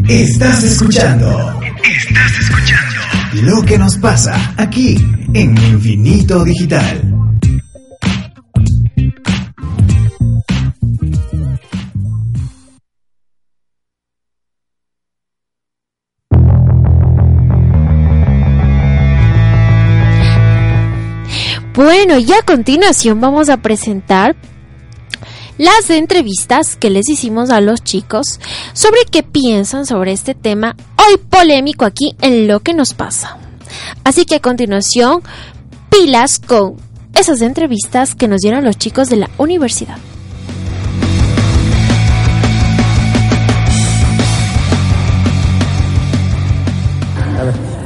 [0.09, 1.61] Estás escuchando.
[1.83, 3.01] Estás escuchando.
[3.43, 4.97] Lo que nos pasa aquí
[5.33, 7.14] en Infinito Digital.
[21.75, 24.37] Bueno, y a continuación vamos a presentar
[25.59, 28.39] las entrevistas que les hicimos a los chicos
[28.75, 33.39] sobre qué piensan sobre este tema hoy polémico aquí en lo que nos pasa.
[34.05, 35.23] Así que a continuación,
[35.91, 36.77] pilas con
[37.13, 39.99] esas entrevistas que nos dieron los chicos de la universidad.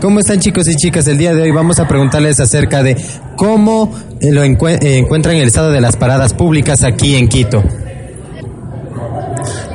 [0.01, 1.07] ¿Cómo están chicos y chicas?
[1.09, 2.97] El día de hoy vamos a preguntarles acerca de
[3.37, 7.63] cómo eh, lo encue- eh, encuentran el estado de las paradas públicas aquí en Quito.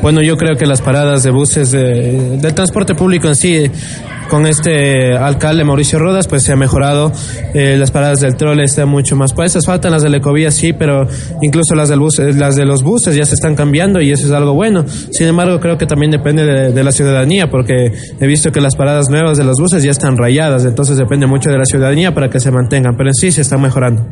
[0.01, 3.71] Bueno, yo creo que las paradas de buses de- del transporte público en sí, eh,
[4.34, 7.12] con este alcalde Mauricio Rodas, pues se ha mejorado.
[7.54, 9.63] Eh, las paradas del trole están mucho más puestas.
[9.63, 11.06] Faltan las de la ecovía, sí, pero
[11.43, 14.26] incluso las del bus, eh, las de los buses ya se están cambiando y eso
[14.26, 14.86] es algo bueno.
[14.88, 18.76] Sin embargo, creo que también depende de, de la ciudadanía, porque he visto que las
[18.76, 22.32] paradas nuevas de los buses ya están rayadas, entonces depende mucho de la ciudadanía para
[22.32, 24.04] que se mantengan, pero en sí se están mejorando.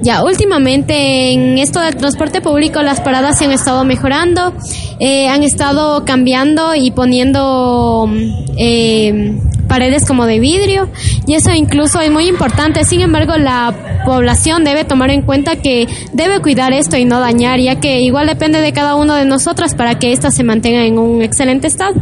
[0.00, 4.54] Ya, últimamente en esto del transporte público las paradas se han estado mejorando,
[5.00, 8.18] eh, han estado cambiando y poniendo mm,
[8.58, 10.88] eh, paredes como de vidrio
[11.26, 12.84] y eso incluso es muy importante.
[12.84, 17.58] Sin embargo, la población debe tomar en cuenta que debe cuidar esto y no dañar,
[17.58, 20.98] ya que igual depende de cada uno de nosotros para que ésta se mantenga en
[20.98, 21.94] un excelente estado.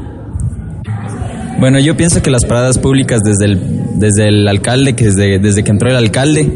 [1.58, 5.64] Bueno, yo pienso que las paradas públicas desde el, desde el alcalde, que desde, desde
[5.64, 6.52] que entró el alcalde,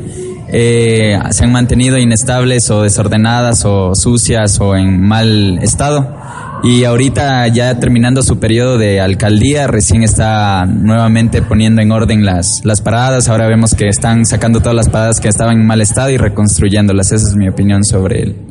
[0.53, 6.15] eh, se han mantenido inestables o desordenadas o sucias o en mal estado.
[6.63, 12.63] Y ahorita ya terminando su periodo de alcaldía, recién está nuevamente poniendo en orden las,
[12.65, 13.29] las paradas.
[13.29, 17.13] Ahora vemos que están sacando todas las paradas que estaban en mal estado y reconstruyéndolas.
[17.13, 18.50] Esa es mi opinión sobre él.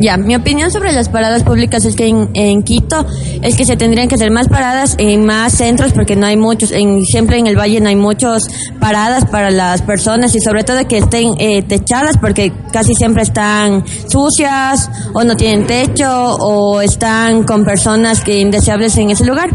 [0.00, 3.06] Ya, mi opinión sobre las paradas públicas es que en, en Quito
[3.42, 6.72] es que se tendrían que hacer más paradas en más centros porque no hay muchos.
[6.72, 8.42] En ejemplo, en el Valle no hay muchas
[8.80, 13.84] paradas para las personas y sobre todo que estén eh, techadas porque casi siempre están
[14.08, 19.50] sucias o no tienen techo o están con personas que indeseables en ese lugar.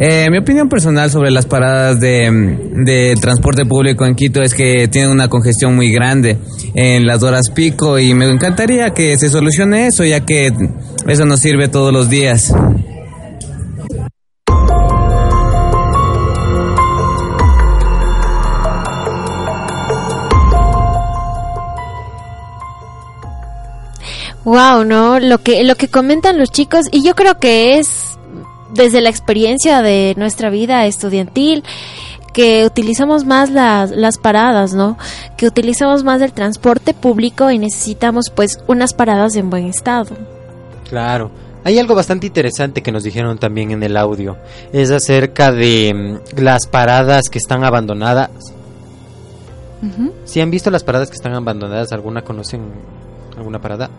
[0.00, 5.12] Eh, mi opinión personal sobre las paradas de, transporte público en Quito es que tienen
[5.12, 6.36] una congestión muy grande
[6.74, 10.52] en las horas pico y me encantaría que se solucione eso ya que
[11.06, 12.52] eso nos sirve todos los días.
[24.44, 25.20] Wow, ¿no?
[25.20, 28.18] Lo que, lo que comentan los chicos, y yo creo que es
[28.74, 31.64] desde la experiencia de nuestra vida estudiantil,
[32.32, 34.98] que utilizamos más las, las paradas, ¿no?
[35.36, 40.16] Que utilizamos más el transporte público y necesitamos pues unas paradas en buen estado.
[40.88, 41.30] Claro.
[41.62, 44.36] Hay algo bastante interesante que nos dijeron también en el audio.
[44.72, 48.30] Es acerca de mm, las paradas que están abandonadas.
[50.24, 52.72] Si han visto las paradas que están abandonadas, ¿alguna conocen
[53.36, 53.90] alguna parada?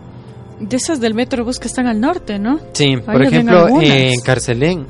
[0.60, 2.58] De esas del Metrobús que están al norte, ¿no?
[2.72, 4.86] Sí, Ahí por ejemplo, en Carcelén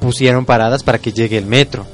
[0.00, 1.86] pusieron paradas para que llegue el metro.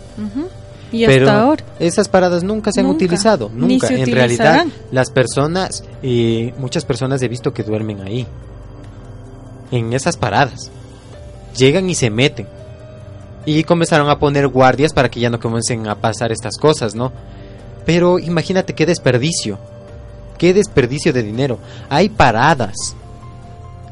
[0.93, 1.65] Y pero hasta ahora.
[1.81, 2.97] esas paradas nunca se han Nunca.
[2.97, 3.89] utilizado, nunca.
[3.89, 8.25] En realidad, las personas, eh, muchas personas he visto que duermen ahí,
[9.73, 10.71] en esas paradas.
[11.57, 12.47] Llegan y se meten.
[13.45, 17.13] Y comenzaron a poner guardias para que ya no comiencen a pasar estas cosas, ¿no?
[17.85, 19.59] Pero imagínate qué desperdicio.
[20.39, 21.59] Qué desperdicio de dinero.
[21.89, 22.95] Hay paradas.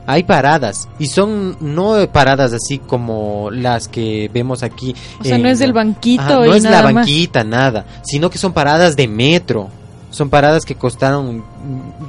[0.07, 0.89] Hay paradas.
[0.99, 4.95] Y son no paradas así como las que vemos aquí.
[5.21, 6.95] O sea, no es del banquito Ajá, no y es la nada más.
[6.95, 7.87] banquita, nada.
[8.03, 9.69] Sino que son paradas de metro.
[10.11, 11.43] Son paradas que costaron.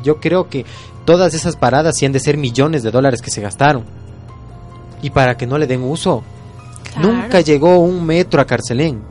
[0.03, 0.65] Yo creo que
[1.05, 3.83] todas esas paradas sí han de ser millones de dólares que se gastaron.
[5.01, 6.23] Y para que no le den uso.
[6.93, 7.11] Claro.
[7.13, 9.01] Nunca llegó un metro a Carcelén.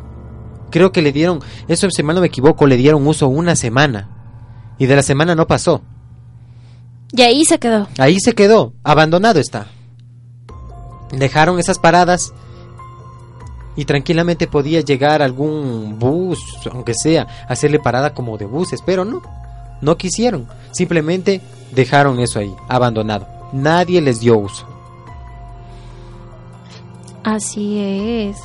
[0.70, 4.08] Creo que le dieron, eso si mal no me equivoco, le dieron uso una semana.
[4.78, 5.82] Y de la semana no pasó.
[7.12, 7.86] Y ahí se quedó.
[7.98, 9.66] Ahí se quedó, abandonado está.
[11.12, 12.32] Dejaron esas paradas
[13.76, 16.40] y tranquilamente podía llegar algún bus,
[16.72, 19.22] aunque sea, hacerle parada como de buses, pero no,
[19.80, 20.48] no quisieron.
[20.72, 21.40] Simplemente
[21.72, 23.28] dejaron eso ahí, abandonado.
[23.52, 24.66] Nadie les dio uso.
[27.22, 28.36] Así es.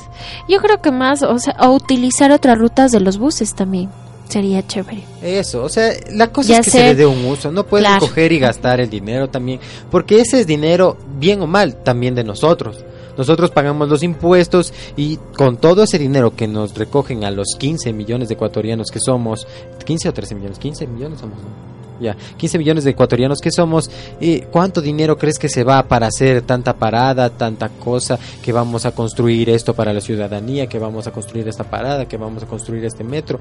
[0.48, 3.90] Yo creo que más, o sea, o utilizar otras rutas de los buses también
[4.30, 5.02] sería chévere.
[5.22, 6.78] Eso, o sea, la cosa Ya es que sé.
[6.78, 8.00] se le dé un uso, no Claro.
[8.00, 12.24] coger y gastar el dinero también, porque ese es dinero, bien o mal, también de
[12.24, 12.84] nosotros.
[13.18, 17.92] Nosotros pagamos los impuestos y con todo ese dinero que nos recogen a los 15
[17.92, 19.46] millones de ecuatorianos que somos,
[19.84, 21.70] 15 o 13 millones, 15 millones somos, ¿no?
[22.00, 23.90] Ya, 15 millones de ecuatorianos que somos,
[24.22, 28.86] eh, ¿cuánto dinero crees que se va para hacer tanta parada, tanta cosa, que vamos
[28.86, 32.46] a construir esto para la ciudadanía, que vamos a construir esta parada, que vamos a
[32.46, 33.38] construir este metro?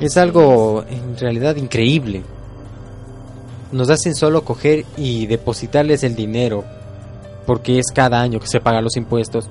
[0.00, 2.22] Es algo en realidad increíble.
[3.72, 6.64] Nos hacen solo coger y depositarles el dinero,
[7.46, 9.48] porque es cada año que se pagan los impuestos,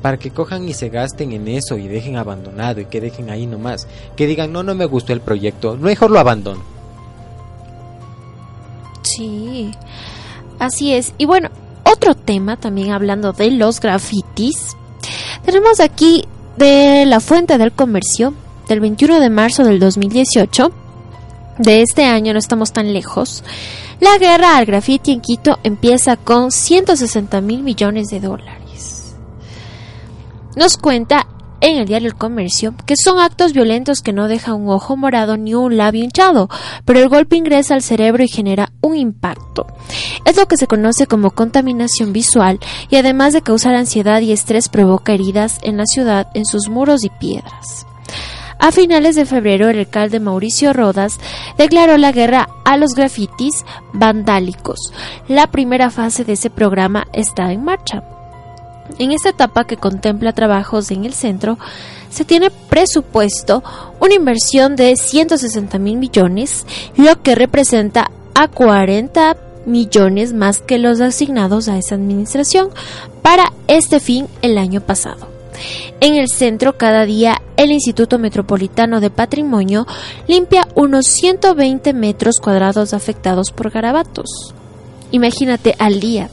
[0.00, 3.46] para que cojan y se gasten en eso y dejen abandonado y que dejen ahí
[3.46, 3.86] nomás.
[4.16, 6.62] Que digan, no, no me gustó el proyecto, mejor lo abandono.
[9.02, 9.72] Sí,
[10.58, 11.12] así es.
[11.18, 11.50] Y bueno,
[11.84, 14.76] otro tema también hablando de los grafitis.
[15.44, 16.24] Tenemos aquí
[16.56, 18.32] de la Fuente del Comercio
[18.70, 20.70] del 21 de marzo del 2018.
[21.58, 23.42] De este año no estamos tan lejos.
[23.98, 29.16] La guerra al grafiti en Quito empieza con 160 mil millones de dólares.
[30.54, 31.26] Nos cuenta
[31.60, 35.36] en el diario El Comercio que son actos violentos que no dejan un ojo morado
[35.36, 36.48] ni un labio hinchado,
[36.84, 39.66] pero el golpe ingresa al cerebro y genera un impacto.
[40.24, 44.68] Es lo que se conoce como contaminación visual y además de causar ansiedad y estrés
[44.68, 47.84] provoca heridas en la ciudad, en sus muros y piedras.
[48.60, 51.18] A finales de febrero, el alcalde Mauricio Rodas
[51.56, 54.92] declaró la guerra a los grafitis vandálicos.
[55.28, 58.04] La primera fase de ese programa está en marcha.
[58.98, 61.58] En esta etapa que contempla trabajos en el centro,
[62.10, 63.62] se tiene presupuesto
[63.98, 71.00] una inversión de 160 mil millones, lo que representa a 40 millones más que los
[71.00, 72.68] asignados a esa administración
[73.22, 75.29] para este fin el año pasado.
[76.00, 79.86] En el centro, cada día, el Instituto Metropolitano de Patrimonio
[80.26, 84.54] limpia unos 120 metros cuadrados afectados por garabatos.
[85.10, 86.30] Imagínate al día.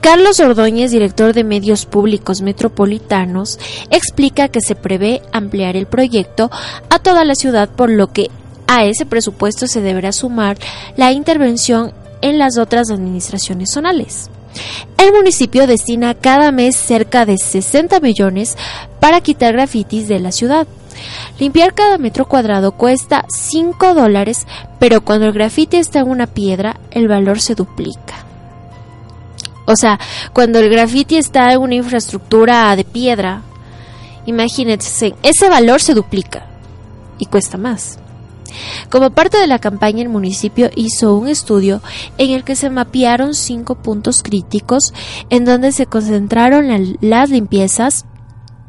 [0.00, 3.58] Carlos Ordóñez, director de Medios Públicos Metropolitanos,
[3.90, 6.48] explica que se prevé ampliar el proyecto
[6.90, 8.30] a toda la ciudad, por lo que
[8.68, 10.58] a ese presupuesto se deberá sumar
[10.96, 14.30] la intervención en las otras administraciones zonales.
[14.98, 18.56] El municipio destina cada mes cerca de 60 millones
[19.00, 20.66] para quitar grafitis de la ciudad.
[21.38, 24.46] Limpiar cada metro cuadrado cuesta 5 dólares,
[24.78, 28.24] pero cuando el grafiti está en una piedra, el valor se duplica.
[29.66, 29.98] O sea,
[30.32, 33.42] cuando el grafiti está en una infraestructura de piedra,
[34.24, 36.46] imagínense, ese valor se duplica
[37.18, 37.98] y cuesta más.
[38.90, 41.80] Como parte de la campaña, el municipio hizo un estudio
[42.18, 44.92] en el que se mapearon cinco puntos críticos
[45.30, 48.04] en donde se concentraron la- las limpiezas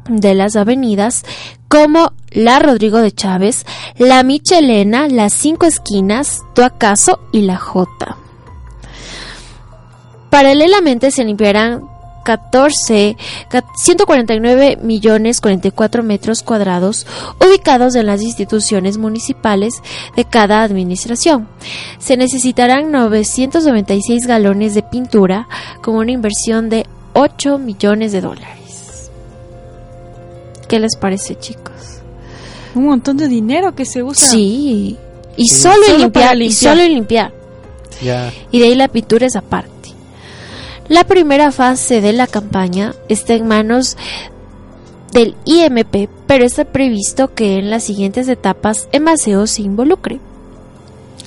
[0.08, 1.24] de las avenidas
[1.68, 3.66] como la Rodrigo de Chávez,
[3.98, 8.16] la Michelena, las Cinco Esquinas, Tuacaso y la J.
[10.30, 11.82] Paralelamente se limpiarán
[12.28, 13.16] 14,
[13.48, 17.06] ca- 149 millones 44 metros cuadrados
[17.40, 19.76] ubicados en las instituciones municipales
[20.14, 21.48] de cada administración.
[21.98, 25.48] Se necesitarán 996 galones de pintura
[25.82, 29.10] con una inversión de 8 millones de dólares.
[30.68, 31.72] ¿Qué les parece, chicos?
[32.74, 34.28] Un montón de dinero que se usa.
[34.28, 34.98] Sí.
[35.38, 35.54] Y Sí.
[35.62, 37.32] solo, en Solo limpiar, y solo limpiar.
[38.52, 39.77] Y de ahí la pintura es aparte.
[40.88, 43.98] La primera fase de la campaña está en manos
[45.12, 50.18] del IMP, pero está previsto que en las siguientes etapas Emaseo se involucre.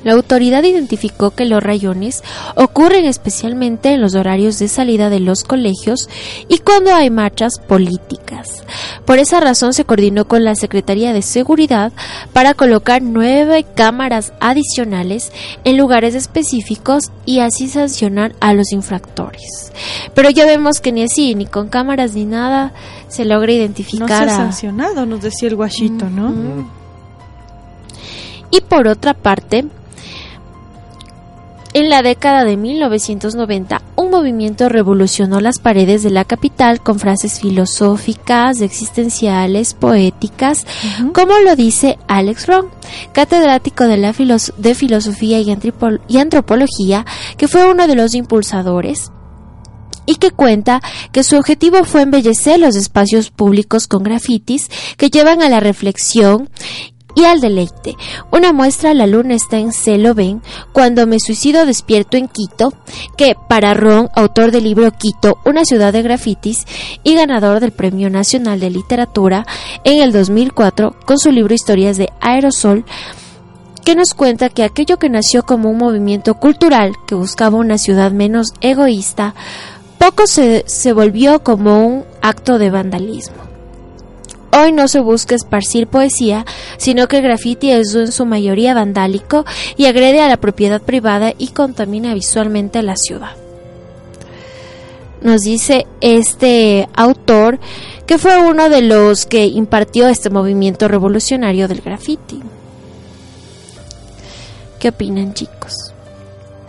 [0.04, 2.24] La autoridad identificó que los rayones
[2.56, 6.10] ocurren especialmente en los horarios de salida de los colegios
[6.48, 8.64] y cuando hay marchas políticas.
[9.06, 11.92] Por esa razón se coordinó con la Secretaría de Seguridad
[12.34, 15.32] para colocar nueve cámaras adicionales
[15.64, 19.72] en lugares específicos y así sancionar a los infractores.
[20.14, 22.74] Pero ya vemos que ni así, ni con cámaras ni nada,
[23.08, 26.34] se logra No se identificar ha sancionado, nos decía el guachito, ¿no?
[28.52, 29.66] Y por otra parte,
[31.74, 37.40] en la década de 1990, un movimiento revolucionó las paredes de la capital con frases
[37.40, 40.66] filosóficas, existenciales, poéticas,
[41.14, 42.68] como lo dice Alex Ron,
[43.14, 45.56] catedrático de, la filos- de filosofía y,
[46.08, 47.06] y antropología,
[47.38, 49.12] que fue uno de los impulsadores
[50.06, 50.82] y que cuenta
[51.12, 56.50] que su objetivo fue embellecer los espacios públicos con grafitis que llevan a la reflexión
[57.16, 57.96] y al deleite.
[58.32, 62.74] Una muestra La luna está en celo ven cuando me suicido despierto en Quito,
[63.18, 66.66] que para Ron, autor del libro Quito, una ciudad de grafitis
[67.04, 69.46] y ganador del Premio Nacional de Literatura
[69.84, 72.86] en el 2004 con su libro Historias de Aerosol,
[73.84, 78.12] que nos cuenta que aquello que nació como un movimiento cultural que buscaba una ciudad
[78.12, 79.34] menos egoísta,
[79.98, 83.51] poco se, se volvió como un acto de vandalismo.
[84.58, 86.46] Hoy no se busca esparcir poesía,
[86.78, 89.46] sino que el graffiti es en su mayoría vandálico
[89.78, 93.32] y agrede a la propiedad privada y contamina visualmente a la ciudad.
[95.22, 97.60] Nos dice este autor
[98.06, 102.42] que fue uno de los que impartió este movimiento revolucionario del graffiti.
[104.80, 105.94] ¿Qué opinan chicos?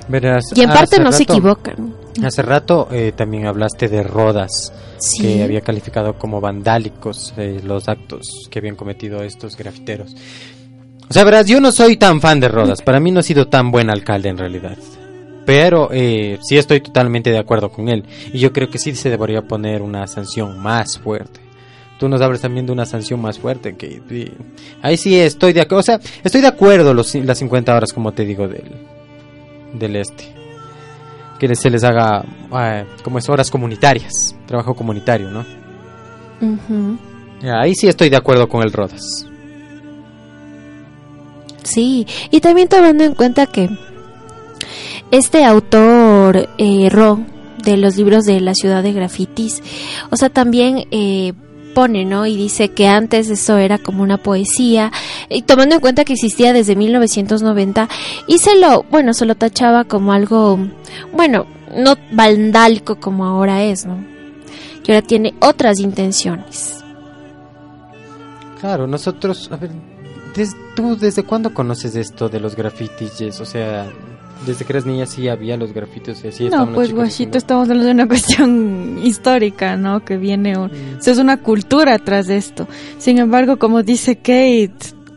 [0.07, 2.02] Verás, Y en parte hace no se equivocan.
[2.25, 5.23] Hace rato eh, también hablaste de Rodas, Sí.
[5.23, 10.15] que había calificado como vandálicos eh, los actos que habían cometido estos grafiteros.
[11.09, 13.49] O sea, verás, yo no soy tan fan de Rodas, para mí no ha sido
[13.49, 14.77] tan buen alcalde en realidad.
[15.45, 18.05] Pero eh, sí estoy totalmente de acuerdo con él.
[18.33, 21.41] Y yo creo que sí se debería poner una sanción más fuerte.
[21.99, 23.75] Tú nos hablas también de una sanción más fuerte.
[23.77, 24.33] que y-
[24.83, 25.81] Ahí sí estoy de acuerdo.
[25.81, 28.71] O sea, estoy de acuerdo los, las 50 horas, como te digo, del,
[29.75, 30.33] del este.
[31.43, 32.25] Que se les haga,
[32.55, 34.37] eh, como es, horas comunitarias.
[34.47, 35.45] Trabajo comunitario, ¿no?
[37.43, 39.27] Ahí sí estoy de acuerdo con el Rodas.
[41.65, 43.69] Sí, y también tomando en cuenta que
[45.11, 47.25] este autor eh, Ro
[47.65, 49.65] de los libros de la ciudad de grafitis,
[50.11, 51.33] o sea, también eh,
[51.75, 52.27] pone, ¿no?
[52.27, 54.93] Y dice que antes eso era como una poesía,
[55.29, 57.89] y tomando en cuenta que existía desde 1990,
[58.27, 60.59] y se lo, bueno, se lo tachaba como algo,
[61.13, 61.47] bueno,
[61.77, 64.05] no vandálico como ahora es, ¿no?
[64.87, 66.83] Y ahora tiene otras intenciones.
[68.61, 69.71] Claro, nosotros, a ver,
[70.77, 73.41] ¿tú desde cuándo conoces esto de los grafitis?
[73.41, 73.91] O sea,
[74.47, 77.87] desde que eras niña sí había los grafitis y así No, pues guachito, estamos hablando
[77.87, 80.05] de una cuestión histórica, ¿no?
[80.05, 82.67] Que viene, un, o sea, es una cultura atrás de esto.
[82.99, 84.73] Sin embargo, como dice Kate,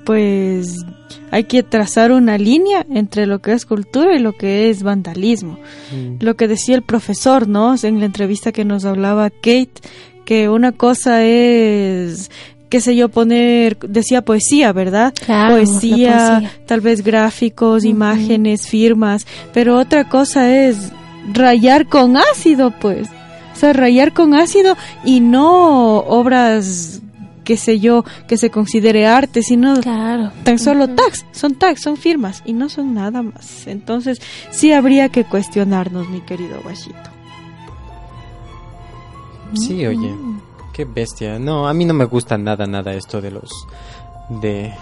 [0.06, 0.86] pues
[1.32, 5.60] hay que trazar una línea entre lo que es cultura y lo que es vandalismo.
[5.92, 6.24] Mm.
[6.24, 7.76] Lo que decía el profesor, ¿no?
[7.82, 9.82] En la entrevista que nos hablaba Kate,
[10.26, 12.32] que una cosa es
[12.76, 15.14] qué sé yo, poner, decía poesía, ¿verdad?
[15.26, 16.52] Claro, la poesía, poesía.
[16.66, 20.92] tal vez gráficos, imágenes, firmas, pero otra cosa es
[21.34, 23.08] rayar con ácido, pues.
[23.54, 27.00] O sea, rayar con ácido y no obras,
[27.46, 30.34] qué sé yo, que se considere arte, sino Claro.
[30.44, 33.68] tan solo tags, son tags, son firmas y no son nada más.
[33.68, 34.20] Entonces,
[34.52, 37.10] sí habría que cuestionarnos, mi querido guachito.
[39.54, 40.14] Sí, oye,
[40.76, 41.40] qué bestia.
[41.40, 43.50] No, a mí no me gusta nada, nada esto de los...
[44.30, 44.74] de...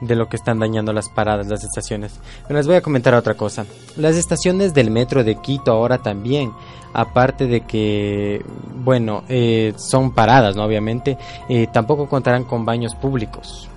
[0.00, 2.18] de lo que están dañando las paradas, las estaciones.
[2.48, 3.66] Pero les voy a comentar otra cosa.
[3.96, 6.50] Las estaciones del metro de Quito ahora también,
[6.92, 8.44] aparte de que,
[8.74, 10.64] bueno, eh, son paradas, ¿no?
[10.64, 11.16] Obviamente,
[11.48, 13.68] eh, tampoco contarán con baños públicos.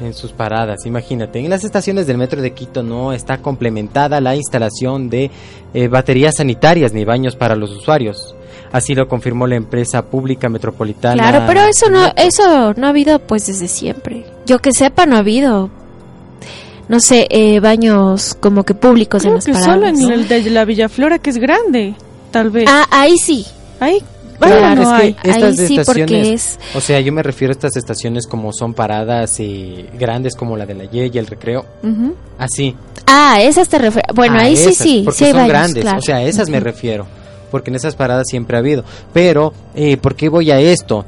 [0.00, 1.38] En sus paradas, imagínate.
[1.38, 5.30] En las estaciones del metro de Quito no está complementada la instalación de
[5.72, 8.34] eh, baterías sanitarias ni baños para los usuarios.
[8.72, 11.22] Así lo confirmó la empresa pública metropolitana.
[11.30, 14.24] Claro, pero eso no, eso no ha habido pues desde siempre.
[14.46, 15.70] Yo que sepa no ha habido,
[16.88, 19.74] no sé, eh, baños como que públicos en Creo las que paradas.
[19.74, 20.10] solo en ¿no?
[20.14, 21.94] el de la Villaflora, que es grande,
[22.30, 22.66] tal vez.
[22.68, 23.44] Ah, ahí sí.
[23.80, 23.98] Ahí,
[24.38, 25.16] Claro, no es que hay.
[25.34, 28.52] estas Ahí sí, porque estaciones, es- o sea, yo me refiero a estas estaciones como
[28.52, 32.14] son paradas eh, grandes como la de la Y y el Recreo, Ujú.
[32.38, 32.74] así.
[33.06, 34.14] Ah, esas te refieres.
[34.14, 35.98] Bueno, a ahí sí, esas, sí, porque sí hay son baños, grandes, claro.
[35.98, 36.64] o sea, a esas me Ujú.
[36.64, 37.06] refiero,
[37.50, 38.84] porque en esas paradas siempre ha habido.
[39.12, 41.04] Pero, eh, ¿por qué voy a esto?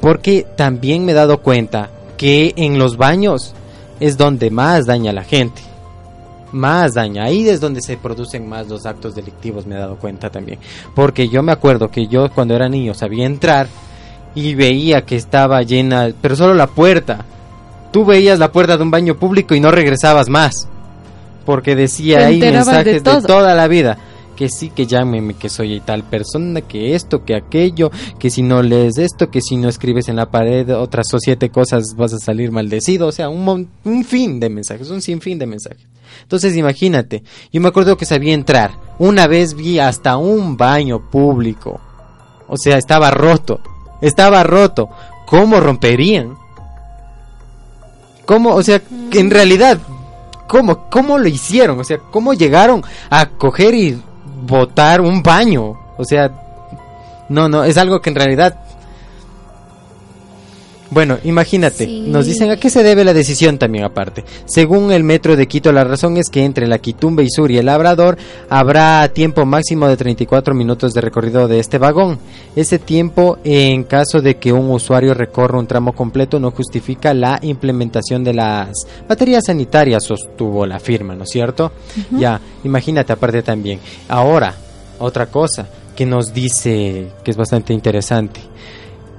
[0.00, 3.54] Porque también me he dado cuenta que en los baños
[4.00, 5.62] es donde más daña a la gente.
[6.52, 7.24] Más daña.
[7.24, 10.58] Ahí es donde se producen más los actos delictivos, me he dado cuenta también.
[10.94, 13.68] Porque yo me acuerdo que yo cuando era niño sabía entrar
[14.34, 17.24] y veía que estaba llena, pero solo la puerta.
[17.92, 20.68] Tú veías la puerta de un baño público y no regresabas más.
[21.44, 23.98] Porque decía ahí de mensajes de, toda la vida.
[24.38, 28.62] Que sí, que llámeme, que soy tal persona, que esto, que aquello, que si no
[28.62, 32.20] lees esto, que si no escribes en la pared otras o siete cosas vas a
[32.20, 33.08] salir maldecido.
[33.08, 35.84] O sea, un, un fin de mensajes, un sinfín de mensajes.
[36.22, 38.70] Entonces imagínate, yo me acuerdo que sabía entrar.
[39.00, 41.80] Una vez vi hasta un baño público.
[42.46, 43.60] O sea, estaba roto.
[44.00, 44.88] Estaba roto.
[45.26, 46.36] ¿Cómo romperían?
[48.24, 48.54] ¿Cómo?
[48.54, 48.80] O sea,
[49.14, 49.80] en realidad,
[50.46, 50.88] ¿cómo?
[50.90, 51.80] ¿Cómo lo hicieron?
[51.80, 54.00] O sea, ¿cómo llegaron a coger y
[54.42, 55.74] botar un baño?
[55.96, 56.30] O sea,
[57.28, 58.54] no, no, es algo que en realidad...
[60.90, 62.04] Bueno, imagínate, Sí.
[62.06, 64.24] nos dicen a qué se debe la decisión también aparte.
[64.46, 67.58] Según el metro de Quito, la razón es que entre la Quitumbe y Sur y
[67.58, 68.16] el Labrador
[68.48, 72.18] habrá tiempo máximo de 34 minutos de recorrido de este vagón.
[72.56, 77.38] Ese tiempo, en caso de que un usuario recorra un tramo completo, no justifica la
[77.42, 78.70] implementación de las
[79.06, 81.70] baterías sanitarias, sostuvo la firma, ¿no es cierto?
[82.12, 83.78] Ya, imagínate aparte también.
[84.08, 84.54] Ahora,
[85.00, 88.40] otra cosa que nos dice que es bastante interesante.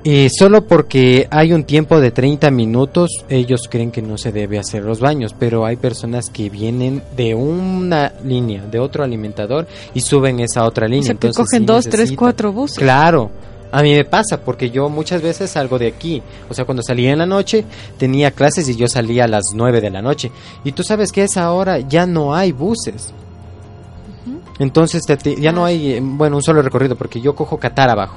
[0.06, 4.58] Eh, solo porque hay un tiempo de 30 minutos, ellos creen que no se debe
[4.58, 10.00] hacer los baños, pero hay personas que vienen de una línea, de otro alimentador, y
[10.00, 11.02] suben esa otra línea.
[11.02, 12.80] O sea, que entonces cogen sí dos, tres, cuatro buses.
[12.80, 13.30] Claro,
[13.72, 16.24] A mí me pasa porque yo muchas veces salgo de aquí.
[16.50, 17.64] O sea, cuando salía en la noche
[18.00, 20.32] tenía clases y yo salía a las 9 de la noche.
[20.64, 23.14] Y tú sabes que a esa hora ya no hay buses.
[24.58, 27.89] Entonces te- te- ya no hay, eh, bueno, un solo recorrido porque yo cojo Qatar
[27.91, 28.16] abajo.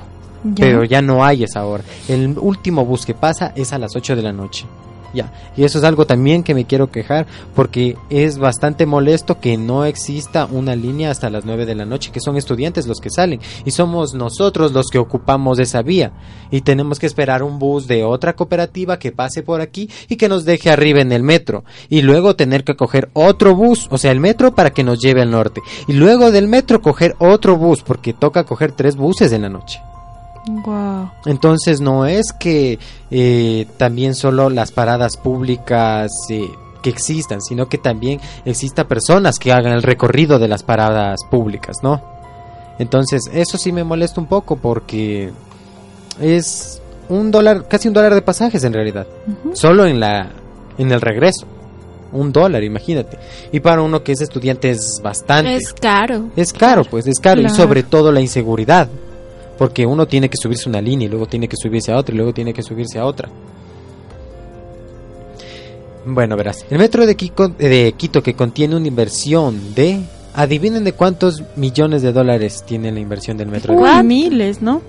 [0.57, 1.85] Pero ya no hay esa hora.
[2.09, 4.67] El último bus que pasa es a las 8 de la noche.
[5.15, 5.31] Ya.
[5.57, 9.85] Y eso es algo también que me quiero quejar porque es bastante molesto que no
[9.85, 13.41] exista una línea hasta las 9 de la noche, que son estudiantes los que salen
[13.65, 16.13] y somos nosotros los que ocupamos esa vía
[16.51, 20.29] y tenemos que esperar un bus de otra cooperativa que pase por aquí y que
[20.29, 24.13] nos deje arriba en el metro y luego tener que coger otro bus, o sea,
[24.13, 27.83] el metro para que nos lleve al norte y luego del metro coger otro bus
[27.83, 29.81] porque toca coger tres buses en la noche.
[30.47, 31.11] Wow.
[31.27, 32.79] Entonces no es que
[33.11, 36.51] eh, también solo las paradas públicas eh,
[36.83, 41.77] que existan, sino que también exista personas que hagan el recorrido de las paradas públicas,
[41.83, 42.03] ¿no?
[42.79, 45.31] Entonces eso sí me molesta un poco porque
[46.21, 49.07] es un dólar, casi un dólar de pasajes en realidad,
[49.53, 50.31] solo en la,
[50.79, 51.47] en el regreso,
[52.13, 53.19] un dólar, imagínate.
[53.53, 55.55] Y para uno que es estudiante es bastante.
[55.57, 56.31] Es caro.
[56.37, 58.89] Es caro, pues es caro y sobre todo la inseguridad,
[59.59, 62.19] porque uno tiene que subirse una línea y luego tiene que subirse a otra y
[62.19, 63.29] luego tiene que subirse a otra.
[66.05, 70.01] Bueno, verás, el metro de, Quito, de Quito que contiene una inversión de...
[70.35, 74.03] Adivinen de cuántos millones de dólares tiene la inversión del metro de Quito.
[74.03, 74.81] miles, ¿no?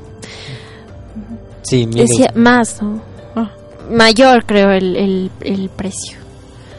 [1.63, 2.09] Sí, miles.
[2.09, 3.01] Decía más, ¿no?
[3.35, 3.51] Ah.
[3.91, 6.17] Mayor, creo, el, el, el precio.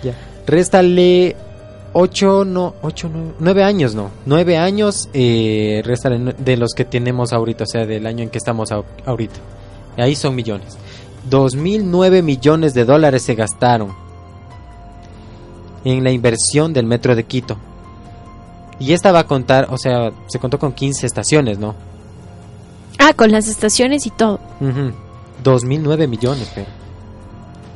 [0.03, 0.15] Ya.
[0.47, 1.37] Réstale
[1.95, 4.11] 8, no, 8, 9 años, no.
[4.27, 8.31] 9 años, eh, réstale nue- de los que tenemos ahorita, o sea, del año en
[8.31, 8.71] que estamos
[9.07, 9.37] ahorita.
[9.97, 10.77] Ahí son millones.
[11.31, 13.95] 2009 millones de dólares se gastaron
[15.85, 17.57] en la inversión del metro de Quito.
[18.81, 21.75] Y esta va a contar, o sea, se contó con 15 estaciones, ¿no?
[22.99, 24.41] Ah, con las estaciones y todo.
[24.61, 24.93] Ujú.
[25.43, 26.67] 2009 millones, pero.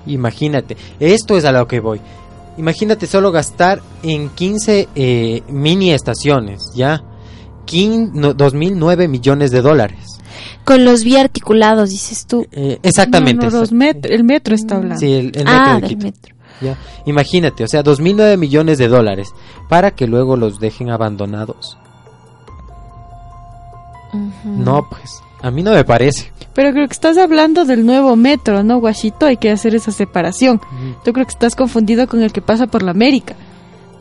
[0.06, 2.00] Imagínate, esto es a lo que voy.
[2.58, 7.02] Imagínate solo gastar en 15 eh, mini estaciones, ¿ya?
[7.66, 10.18] Quin- no, 2009 millones de dólares.
[10.64, 12.46] Con los biarticulados, dices tú.
[12.52, 13.46] Eh, exactamente.
[13.46, 14.98] No, no, los met- el metro está hablando.
[15.00, 16.04] Sí, el, el metro ah, de del Quito.
[16.06, 16.34] metro.
[16.60, 16.76] ¿ya?
[17.06, 19.28] Imagínate, o sea, 2009 millones de dólares
[19.68, 21.78] para que luego los dejen abandonados.
[24.44, 26.32] No, pues, a mí no me parece.
[26.54, 29.26] Pero creo que estás hablando del nuevo metro, ¿no, Guachito?
[29.26, 30.60] Hay que hacer esa separación.
[31.06, 33.36] Yo creo que estás confundido con el que pasa por la América.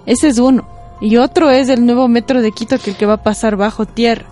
[0.06, 0.68] Ese es uno.
[1.00, 3.86] Y otro es el nuevo metro de Quito, que el que va a pasar bajo
[3.86, 4.26] tierra.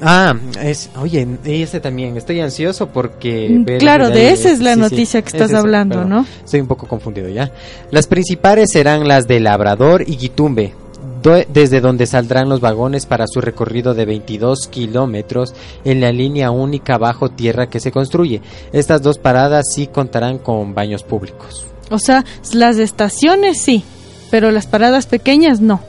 [0.00, 3.48] Ah, es, oye, ese también, estoy ansioso porque...
[3.48, 6.26] Mm, claro, de esa es la sí, sí, noticia que estás es, hablando, ¿no?
[6.44, 7.52] Estoy un poco confundido ya.
[7.92, 10.74] Las principales serán las de Labrador y Guitumbe,
[11.22, 15.54] desde donde saldrán los vagones para su recorrido de 22 kilómetros
[15.84, 18.40] en la línea única bajo tierra que se construye.
[18.72, 21.64] Estas dos paradas sí contarán con baños públicos.
[21.90, 23.84] O sea, las estaciones sí,
[24.30, 25.80] pero las paradas pequeñas no.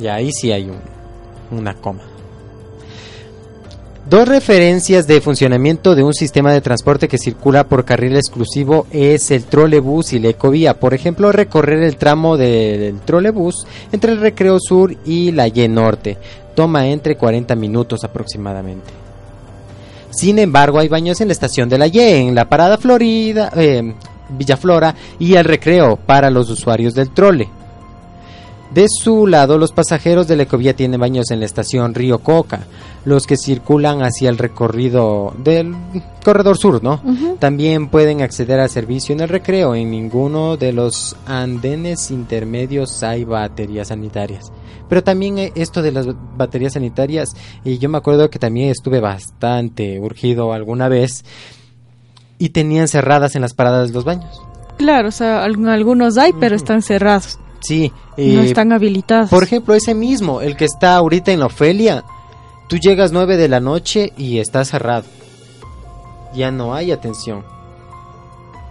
[0.00, 2.02] Y ahí sí hay un- una coma.
[4.08, 9.30] Dos referencias de funcionamiento de un sistema de transporte que circula por carril exclusivo es
[9.30, 10.80] el trolebús y la ecovía.
[10.80, 15.68] Por ejemplo, recorrer el tramo de- del trolebús entre el Recreo Sur y la Y
[15.68, 16.16] Norte
[16.54, 18.90] toma entre 40 minutos aproximadamente.
[20.10, 23.94] Sin embargo, hay baños en la estación de la Y, en la parada Florida, eh,
[24.30, 27.50] Villaflora y el Recreo para los usuarios del trole.
[28.72, 32.66] De su lado, los pasajeros de la ecovía tienen baños en la estación Río Coca,
[33.06, 35.74] los que circulan hacia el recorrido del
[36.22, 37.00] corredor sur, ¿no?
[37.38, 39.74] También pueden acceder al servicio en el recreo.
[39.74, 44.52] En ninguno de los andenes intermedios hay baterías sanitarias.
[44.86, 46.06] Pero también eh, esto de las
[46.36, 47.30] baterías sanitarias,
[47.64, 51.24] y yo me acuerdo que también estuve bastante urgido alguna vez
[52.38, 54.42] y tenían cerradas en las paradas de los baños.
[54.76, 57.38] Claro, o sea, alg- algunos hay, pero están cerrados.
[57.60, 59.30] Sí, no eh, están habilitados.
[59.30, 62.04] Por ejemplo, ese mismo, el que está ahorita en la Ofelia,
[62.68, 65.04] tú llegas 9 de la noche y está cerrado.
[66.34, 67.44] Ya no hay atención.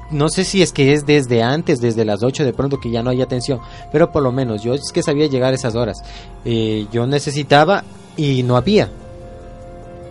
[0.09, 3.03] No sé si es que es desde antes, desde las 8 de pronto que ya
[3.03, 3.59] no hay atención,
[3.91, 5.97] pero por lo menos yo es que sabía llegar a esas horas.
[6.45, 7.83] Eh, yo necesitaba
[8.15, 8.89] y no había.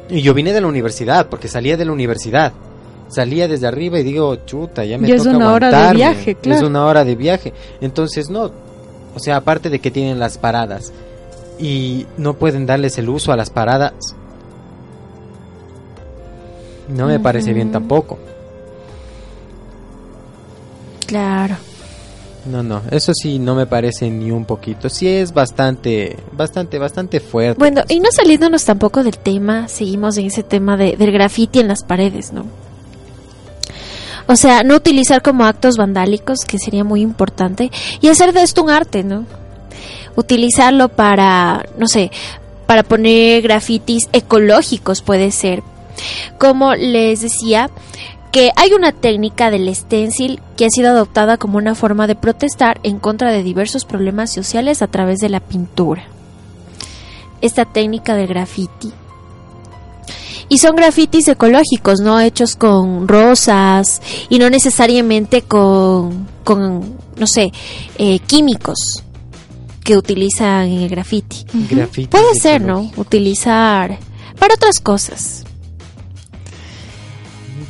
[0.08, 2.52] Y yo vine de la universidad, porque salía de la universidad.
[3.08, 6.34] Salía desde arriba y digo, chuta, ya me Y es toca una hora de viaje,
[6.34, 6.58] claro.
[6.58, 7.52] Es una hora de viaje.
[7.80, 8.50] Entonces, no.
[9.16, 10.92] O sea, aparte de que tienen las paradas
[11.58, 13.94] y no pueden darles el uso a las paradas,
[16.88, 18.18] no me parece bien tampoco.
[21.06, 21.56] Claro.
[22.44, 24.90] No, no, eso sí no me parece ni un poquito.
[24.90, 27.58] Sí es bastante, bastante, bastante fuerte.
[27.58, 31.68] Bueno, y no saliéndonos tampoco del tema, seguimos en ese tema de, del graffiti en
[31.68, 32.44] las paredes, ¿no?
[34.28, 37.70] O sea, no utilizar como actos vandálicos, que sería muy importante,
[38.00, 39.24] y hacer de esto un arte, ¿no?
[40.16, 42.10] Utilizarlo para, no sé,
[42.66, 45.62] para poner grafitis ecológicos puede ser.
[46.38, 47.70] Como les decía,
[48.36, 52.80] que hay una técnica del stencil que ha sido adoptada como una forma de protestar
[52.82, 56.04] en contra de diversos problemas sociales a través de la pintura.
[57.40, 58.92] Esta técnica del graffiti.
[60.48, 62.20] Y son grafitis ecológicos, ¿no?
[62.20, 67.52] Hechos con rosas y no necesariamente con, con no sé,
[67.98, 69.02] eh, químicos
[69.82, 71.44] que utilizan en el graffiti.
[72.10, 72.90] Puede ser, ¿no?
[72.96, 73.98] Utilizar
[74.38, 75.44] para otras cosas.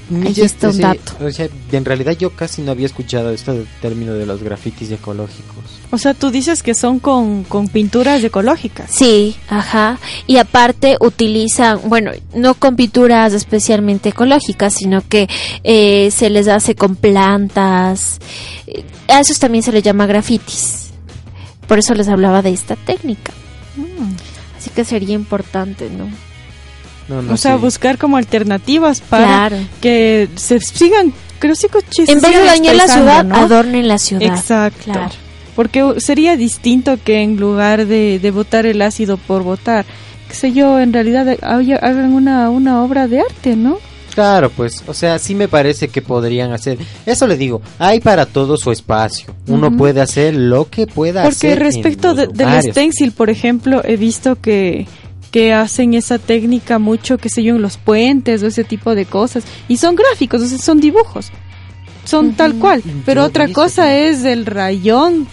[0.08, 1.12] Ni Ahí yo está un dato.
[1.20, 4.90] O sea, en realidad yo casi no había escuchado esto del término de los grafitis
[4.92, 5.64] ecológicos.
[5.92, 8.90] O sea, tú dices que son con, con pinturas ecológicas.
[8.90, 9.98] Sí, ajá.
[10.26, 15.28] Y aparte utilizan, bueno, no con pinturas especialmente ecológicas, sino que
[15.62, 18.18] eh, se les hace con plantas.
[18.66, 20.90] Eh, A esos también se les llama grafitis.
[21.68, 23.32] Por eso les hablaba de esta técnica.
[24.58, 26.08] Así que sería importante, ¿no?
[27.08, 29.56] No, no o sea, buscar como alternativas para Claro.
[29.80, 33.36] que se sigan, creo sí, que En vez de dañar la ciudad, ¿no?
[33.36, 34.22] adornen la ciudad.
[34.36, 34.82] Exacto.
[34.92, 35.25] Claro.
[35.56, 39.84] Porque sería distinto que en lugar de, de votar el ácido por votar,
[40.28, 43.78] qué sé yo, en realidad hagan una, una obra de arte, ¿no?
[44.14, 46.78] Claro, pues, o sea, sí me parece que podrían hacer.
[47.04, 49.34] Eso le digo, hay para todo su espacio.
[49.46, 51.52] Uno puede hacer lo que pueda Porque hacer.
[51.58, 54.86] en respecto de- del stencil, por ejemplo, he visto que,
[55.30, 59.04] que hacen esa técnica mucho, qué sé yo, en los puentes o ese tipo de
[59.04, 59.44] cosas.
[59.68, 61.30] Y son gráficos, o sea, son dibujos.
[62.06, 62.82] Son tal cual.
[63.04, 65.26] Pero Yo otra cosa es el rayón,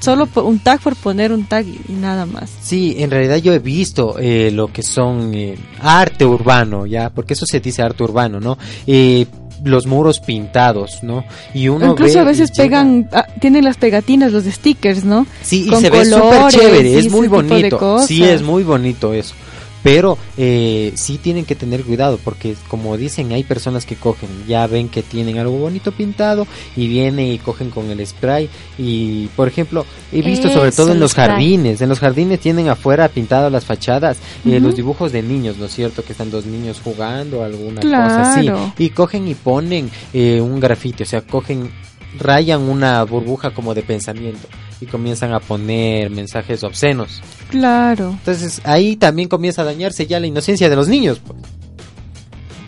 [0.00, 2.50] solo un tag por poner un tag y, nada más.
[2.62, 7.34] Sí, en realidad yo he visto eh, lo que son eh, arte urbano, ya, porque
[7.34, 8.56] eso se dice arte urbano, ¿no?
[8.86, 9.26] Eh,
[9.64, 11.24] los muros pintados, ¿no?
[11.54, 15.24] Y uno Incluso a veces llega- pegan, ah, tienen las pegatinas, los stickers, ¿no?
[15.42, 18.00] Sí, y con se ve súper chévere, es muy bonito.
[18.04, 19.34] Sí, es muy bonito eso.
[19.82, 24.66] Pero eh, sí tienen que tener cuidado porque como dicen hay personas que cogen, ya
[24.66, 29.48] ven que tienen algo bonito pintado y vienen y cogen con el spray y por
[29.48, 33.64] ejemplo he visto sobre todo en los jardines, en los jardines tienen afuera pintado las
[33.64, 34.66] fachadas eh, Ujú.
[34.66, 36.04] los dibujos de niños, ¿no es cierto?
[36.04, 41.02] Que están dos niños jugando alguna cosa así y cogen y ponen eh, un grafiti,
[41.02, 41.70] o sea cogen
[42.18, 44.48] rayan una burbuja como de pensamiento
[44.80, 47.22] y comienzan a poner mensajes obscenos.
[47.50, 48.10] Claro.
[48.10, 51.20] Entonces ahí también comienza a dañarse ya la inocencia de los niños.
[51.24, 51.38] pues.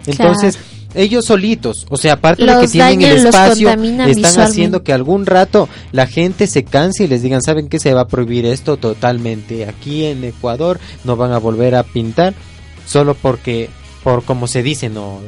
[0.06, 0.58] Entonces
[0.94, 3.70] ellos solitos, o sea, aparte de que tienen el dañan, espacio,
[4.06, 7.80] están haciendo que algún rato la gente se canse y les digan, ¿saben qué?
[7.80, 9.66] Se va a prohibir esto totalmente.
[9.66, 12.34] Aquí en Ecuador no van a volver a pintar
[12.86, 13.70] solo porque,
[14.04, 15.18] por como se dice, no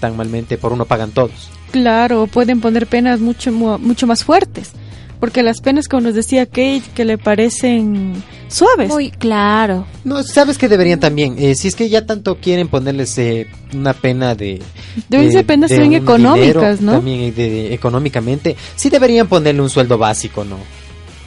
[0.00, 1.50] tan malmente, por uno pagan todos.
[1.72, 4.70] Claro, pueden poner penas mucho mu- mucho más fuertes,
[5.18, 8.12] porque las penas como nos decía Kate que le parecen
[8.48, 8.88] suaves.
[8.90, 9.86] Muy claro.
[10.04, 11.34] No, ¿sabes qué deberían también?
[11.38, 14.60] Eh, si es que ya tanto quieren ponerles eh, una pena de...
[15.08, 16.92] Deben de- ser penas también económicas, dinero, ¿no?
[16.92, 18.54] También eh, de- de- económicamente.
[18.76, 20.58] Sí deberían ponerle un sueldo básico, ¿no?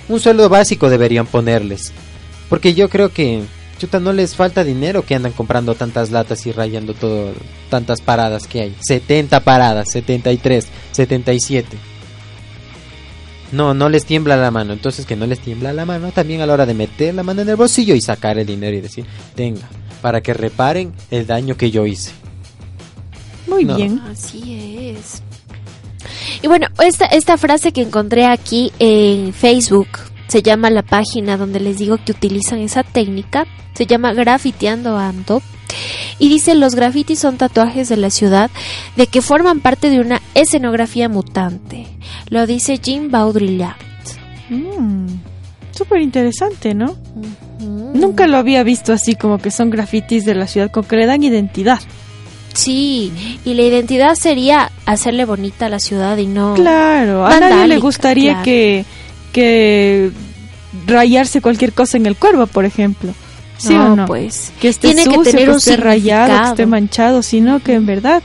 [0.08, 1.92] Un sueldo básico deberían ponerles.
[2.48, 3.42] Porque yo creo que,
[3.80, 7.34] chuta, no les falta dinero que andan comprando tantas latas y rayando todo,
[7.70, 8.76] tantas paradas que hay.
[8.80, 11.78] 70 paradas, 73, 77.
[13.52, 14.74] No, no les tiembla la mano.
[14.74, 17.42] Entonces que no les tiembla la mano también a la hora de meter la mano
[17.42, 19.06] en el bolsillo y sacar el dinero y decir,
[19.36, 19.68] tenga,
[20.02, 22.12] para que reparen el daño que yo hice.
[23.48, 23.76] Muy No.
[23.76, 24.00] bien.
[24.10, 25.22] Así es.
[26.42, 29.88] Y bueno, esta, esta frase que encontré aquí en Facebook
[30.28, 33.46] se llama la página donde les digo que utilizan esa técnica.
[33.74, 35.42] Se llama Grafiteando Ando.
[36.20, 38.50] Y dice, los grafitis son tatuajes de la ciudad
[38.96, 41.88] de que forman parte de una escenografía mutante.
[42.30, 43.76] Lo dice Jean Baudrillard.
[44.50, 45.08] Mm,
[45.76, 46.96] Súper interesante, ¿no?
[47.60, 51.06] Nunca lo había visto así como que son grafitis de la ciudad, con que le
[51.06, 51.80] dan identidad.
[52.54, 53.12] Sí,
[53.44, 56.54] y la identidad sería hacerle bonita a la ciudad y no...
[56.54, 58.46] Claro, a nadie le gustaría claro.
[58.46, 58.86] que,
[59.36, 60.12] que
[60.88, 63.14] rayarse cualquier cosa en el cuerpo, por ejemplo.
[63.58, 64.06] ¿Sí No, o no?
[64.06, 67.62] pues, que esté tiene que sucio, tener que un esté rayado, que esté manchado, sino
[67.62, 68.24] que en verdad,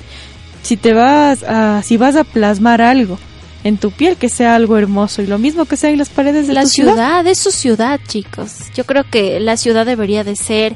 [0.63, 3.19] si te vas a, si vas a plasmar algo
[3.65, 6.47] en tu piel, que sea algo hermoso y lo mismo que sea en las paredes
[6.47, 6.93] de La tu ciudad.
[6.95, 8.53] ciudad es su ciudad, chicos.
[8.75, 10.75] Yo creo que la ciudad debería de ser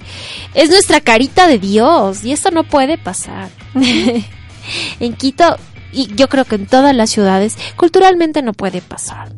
[0.55, 3.51] es nuestra carita de Dios y esto no puede pasar.
[5.01, 5.57] en Quito
[5.93, 9.31] y yo creo que en todas las ciudades culturalmente no puede pasar.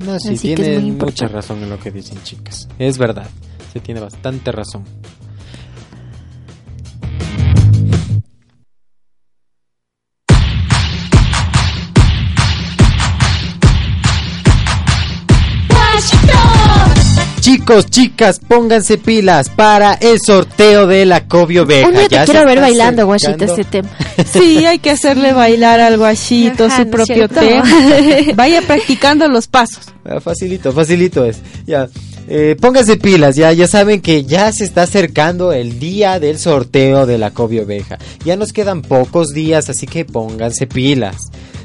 [0.00, 2.68] No, sí, Así que es tiene muy mucha razón en lo que dicen, chicas.
[2.78, 3.28] Es verdad,
[3.72, 4.84] se tiene bastante razón.
[17.40, 21.88] Chicos, chicas, pónganse pilas para el sorteo de la Cobio Beja.
[21.88, 23.54] Un día te Ya quiero ver bailando, guachita, acercando.
[23.60, 23.88] este tema.
[24.30, 27.40] Sí, hay que hacerle bailar al guachito su ¿no es propio cierto?
[27.40, 27.64] tema.
[28.34, 29.86] Vaya practicando los pasos.
[30.04, 31.38] Ah, Facilito, facilito es.
[31.66, 31.88] Ya.
[32.28, 37.06] Eh, pónganse pilas, ya, ya saben que ya se está acercando el día del sorteo
[37.06, 37.98] de la Cobio Oveja.
[38.24, 41.16] Ya nos quedan pocos días, así que pónganse pilas.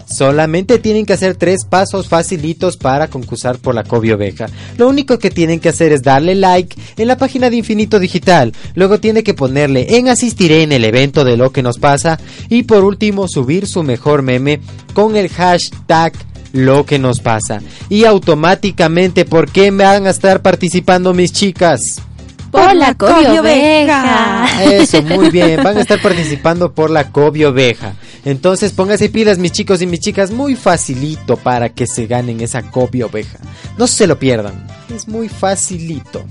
[0.05, 4.47] Solamente tienen que hacer tres pasos facilitos para concursar por la Cobio Oveja.
[4.77, 8.53] Lo único que tienen que hacer es darle like en la página de Infinito Digital.
[8.75, 12.19] Luego tiene que ponerle en asistiré en el evento de lo que nos pasa.
[12.49, 14.61] Y por último subir su mejor meme
[14.93, 16.13] con el hashtag
[16.53, 17.61] lo que nos pasa.
[17.89, 22.01] Y automáticamente, ¿por qué me van a estar participando mis chicas?
[22.49, 24.47] Por la Cobio Oveja.
[24.63, 25.61] Eso, muy bien.
[25.61, 27.95] Van a estar participando por la Cobio Oveja.
[28.25, 30.31] Entonces pónganse pilas, mis chicos y mis chicas.
[30.31, 33.37] Muy facilito para que se ganen esa Cobio Oveja.
[33.77, 34.67] No se lo pierdan.
[34.93, 36.25] Es muy facilito.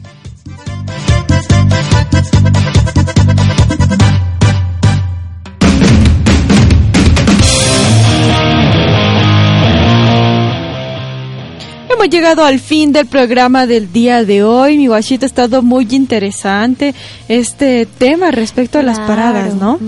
[12.04, 14.76] Hemos llegado al fin del programa del día de hoy.
[14.76, 16.94] Mi guachito ha estado muy interesante
[17.30, 19.78] este tema respecto a las paradas, ¿no?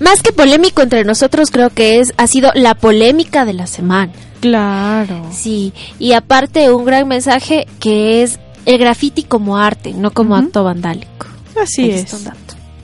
[0.00, 4.10] Más que polémico entre nosotros, creo que es ha sido la polémica de la semana.
[4.40, 5.28] Claro.
[5.32, 10.64] Sí, y aparte un gran mensaje que es el graffiti como arte, no como acto
[10.64, 11.26] vandálico.
[11.62, 12.14] Así Ahí es.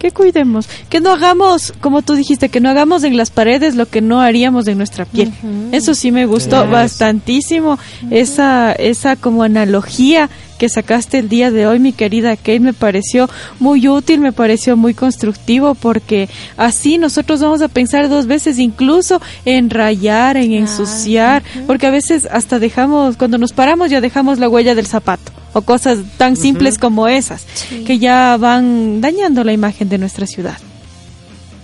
[0.00, 3.84] Que cuidemos, que no hagamos, como tú dijiste, que no hagamos en las paredes lo
[3.84, 5.30] que no haríamos en nuestra piel.
[5.72, 7.78] Eso sí me gustó bastantísimo,
[8.10, 13.28] esa, esa como analogía que sacaste el día de hoy, mi querida Kate, me pareció
[13.58, 19.20] muy útil, me pareció muy constructivo, porque así nosotros vamos a pensar dos veces incluso
[19.44, 24.48] en rayar, en ensuciar, porque a veces hasta dejamos, cuando nos paramos ya dejamos la
[24.48, 27.84] huella del zapato, o cosas tan simples como esas, Sí.
[27.84, 30.58] que ya van dañando la imagen de nuestra ciudad.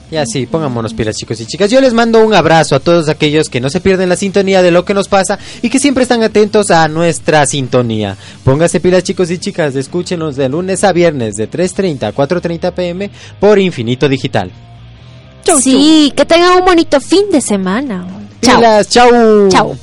[0.09, 1.68] Ya sí, pongámonos pilas chicos y chicas.
[1.68, 4.70] Yo les mando un abrazo a todos aquellos que no se pierden la sintonía de
[4.70, 8.16] lo que nos pasa y que siempre están atentos a nuestra sintonía.
[8.45, 13.11] Pónganse pilas chicos y chicas, escúchenos de lunes a viernes de 3.30 a 4.30 pm
[13.41, 14.53] por Infinito Digital.
[15.61, 18.07] sí, que tengan un bonito fin de semana.
[18.41, 19.49] Pilas, chau.
[19.49, 19.76] Chao.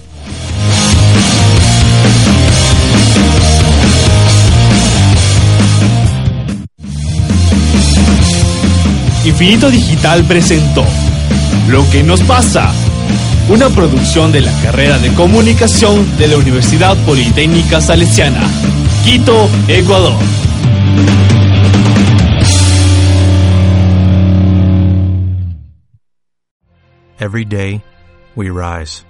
[9.26, 10.84] Infinito Digital presentó
[11.69, 12.74] Lo que nos pasa,
[13.49, 18.41] una producción de la carrera de comunicación de la Universidad Politécnica Salesiana,
[19.05, 20.19] Quito, Ecuador.
[27.19, 27.82] Every day,
[28.36, 29.05] we rise,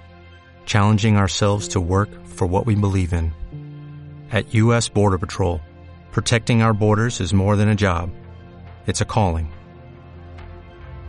[0.64, 3.32] challenging ourselves to work for what we believe in.
[4.30, 4.88] At U.S.
[4.88, 5.60] Border Patrol,
[6.12, 8.10] protecting our borders is more than a job,
[8.86, 9.53] it's a calling.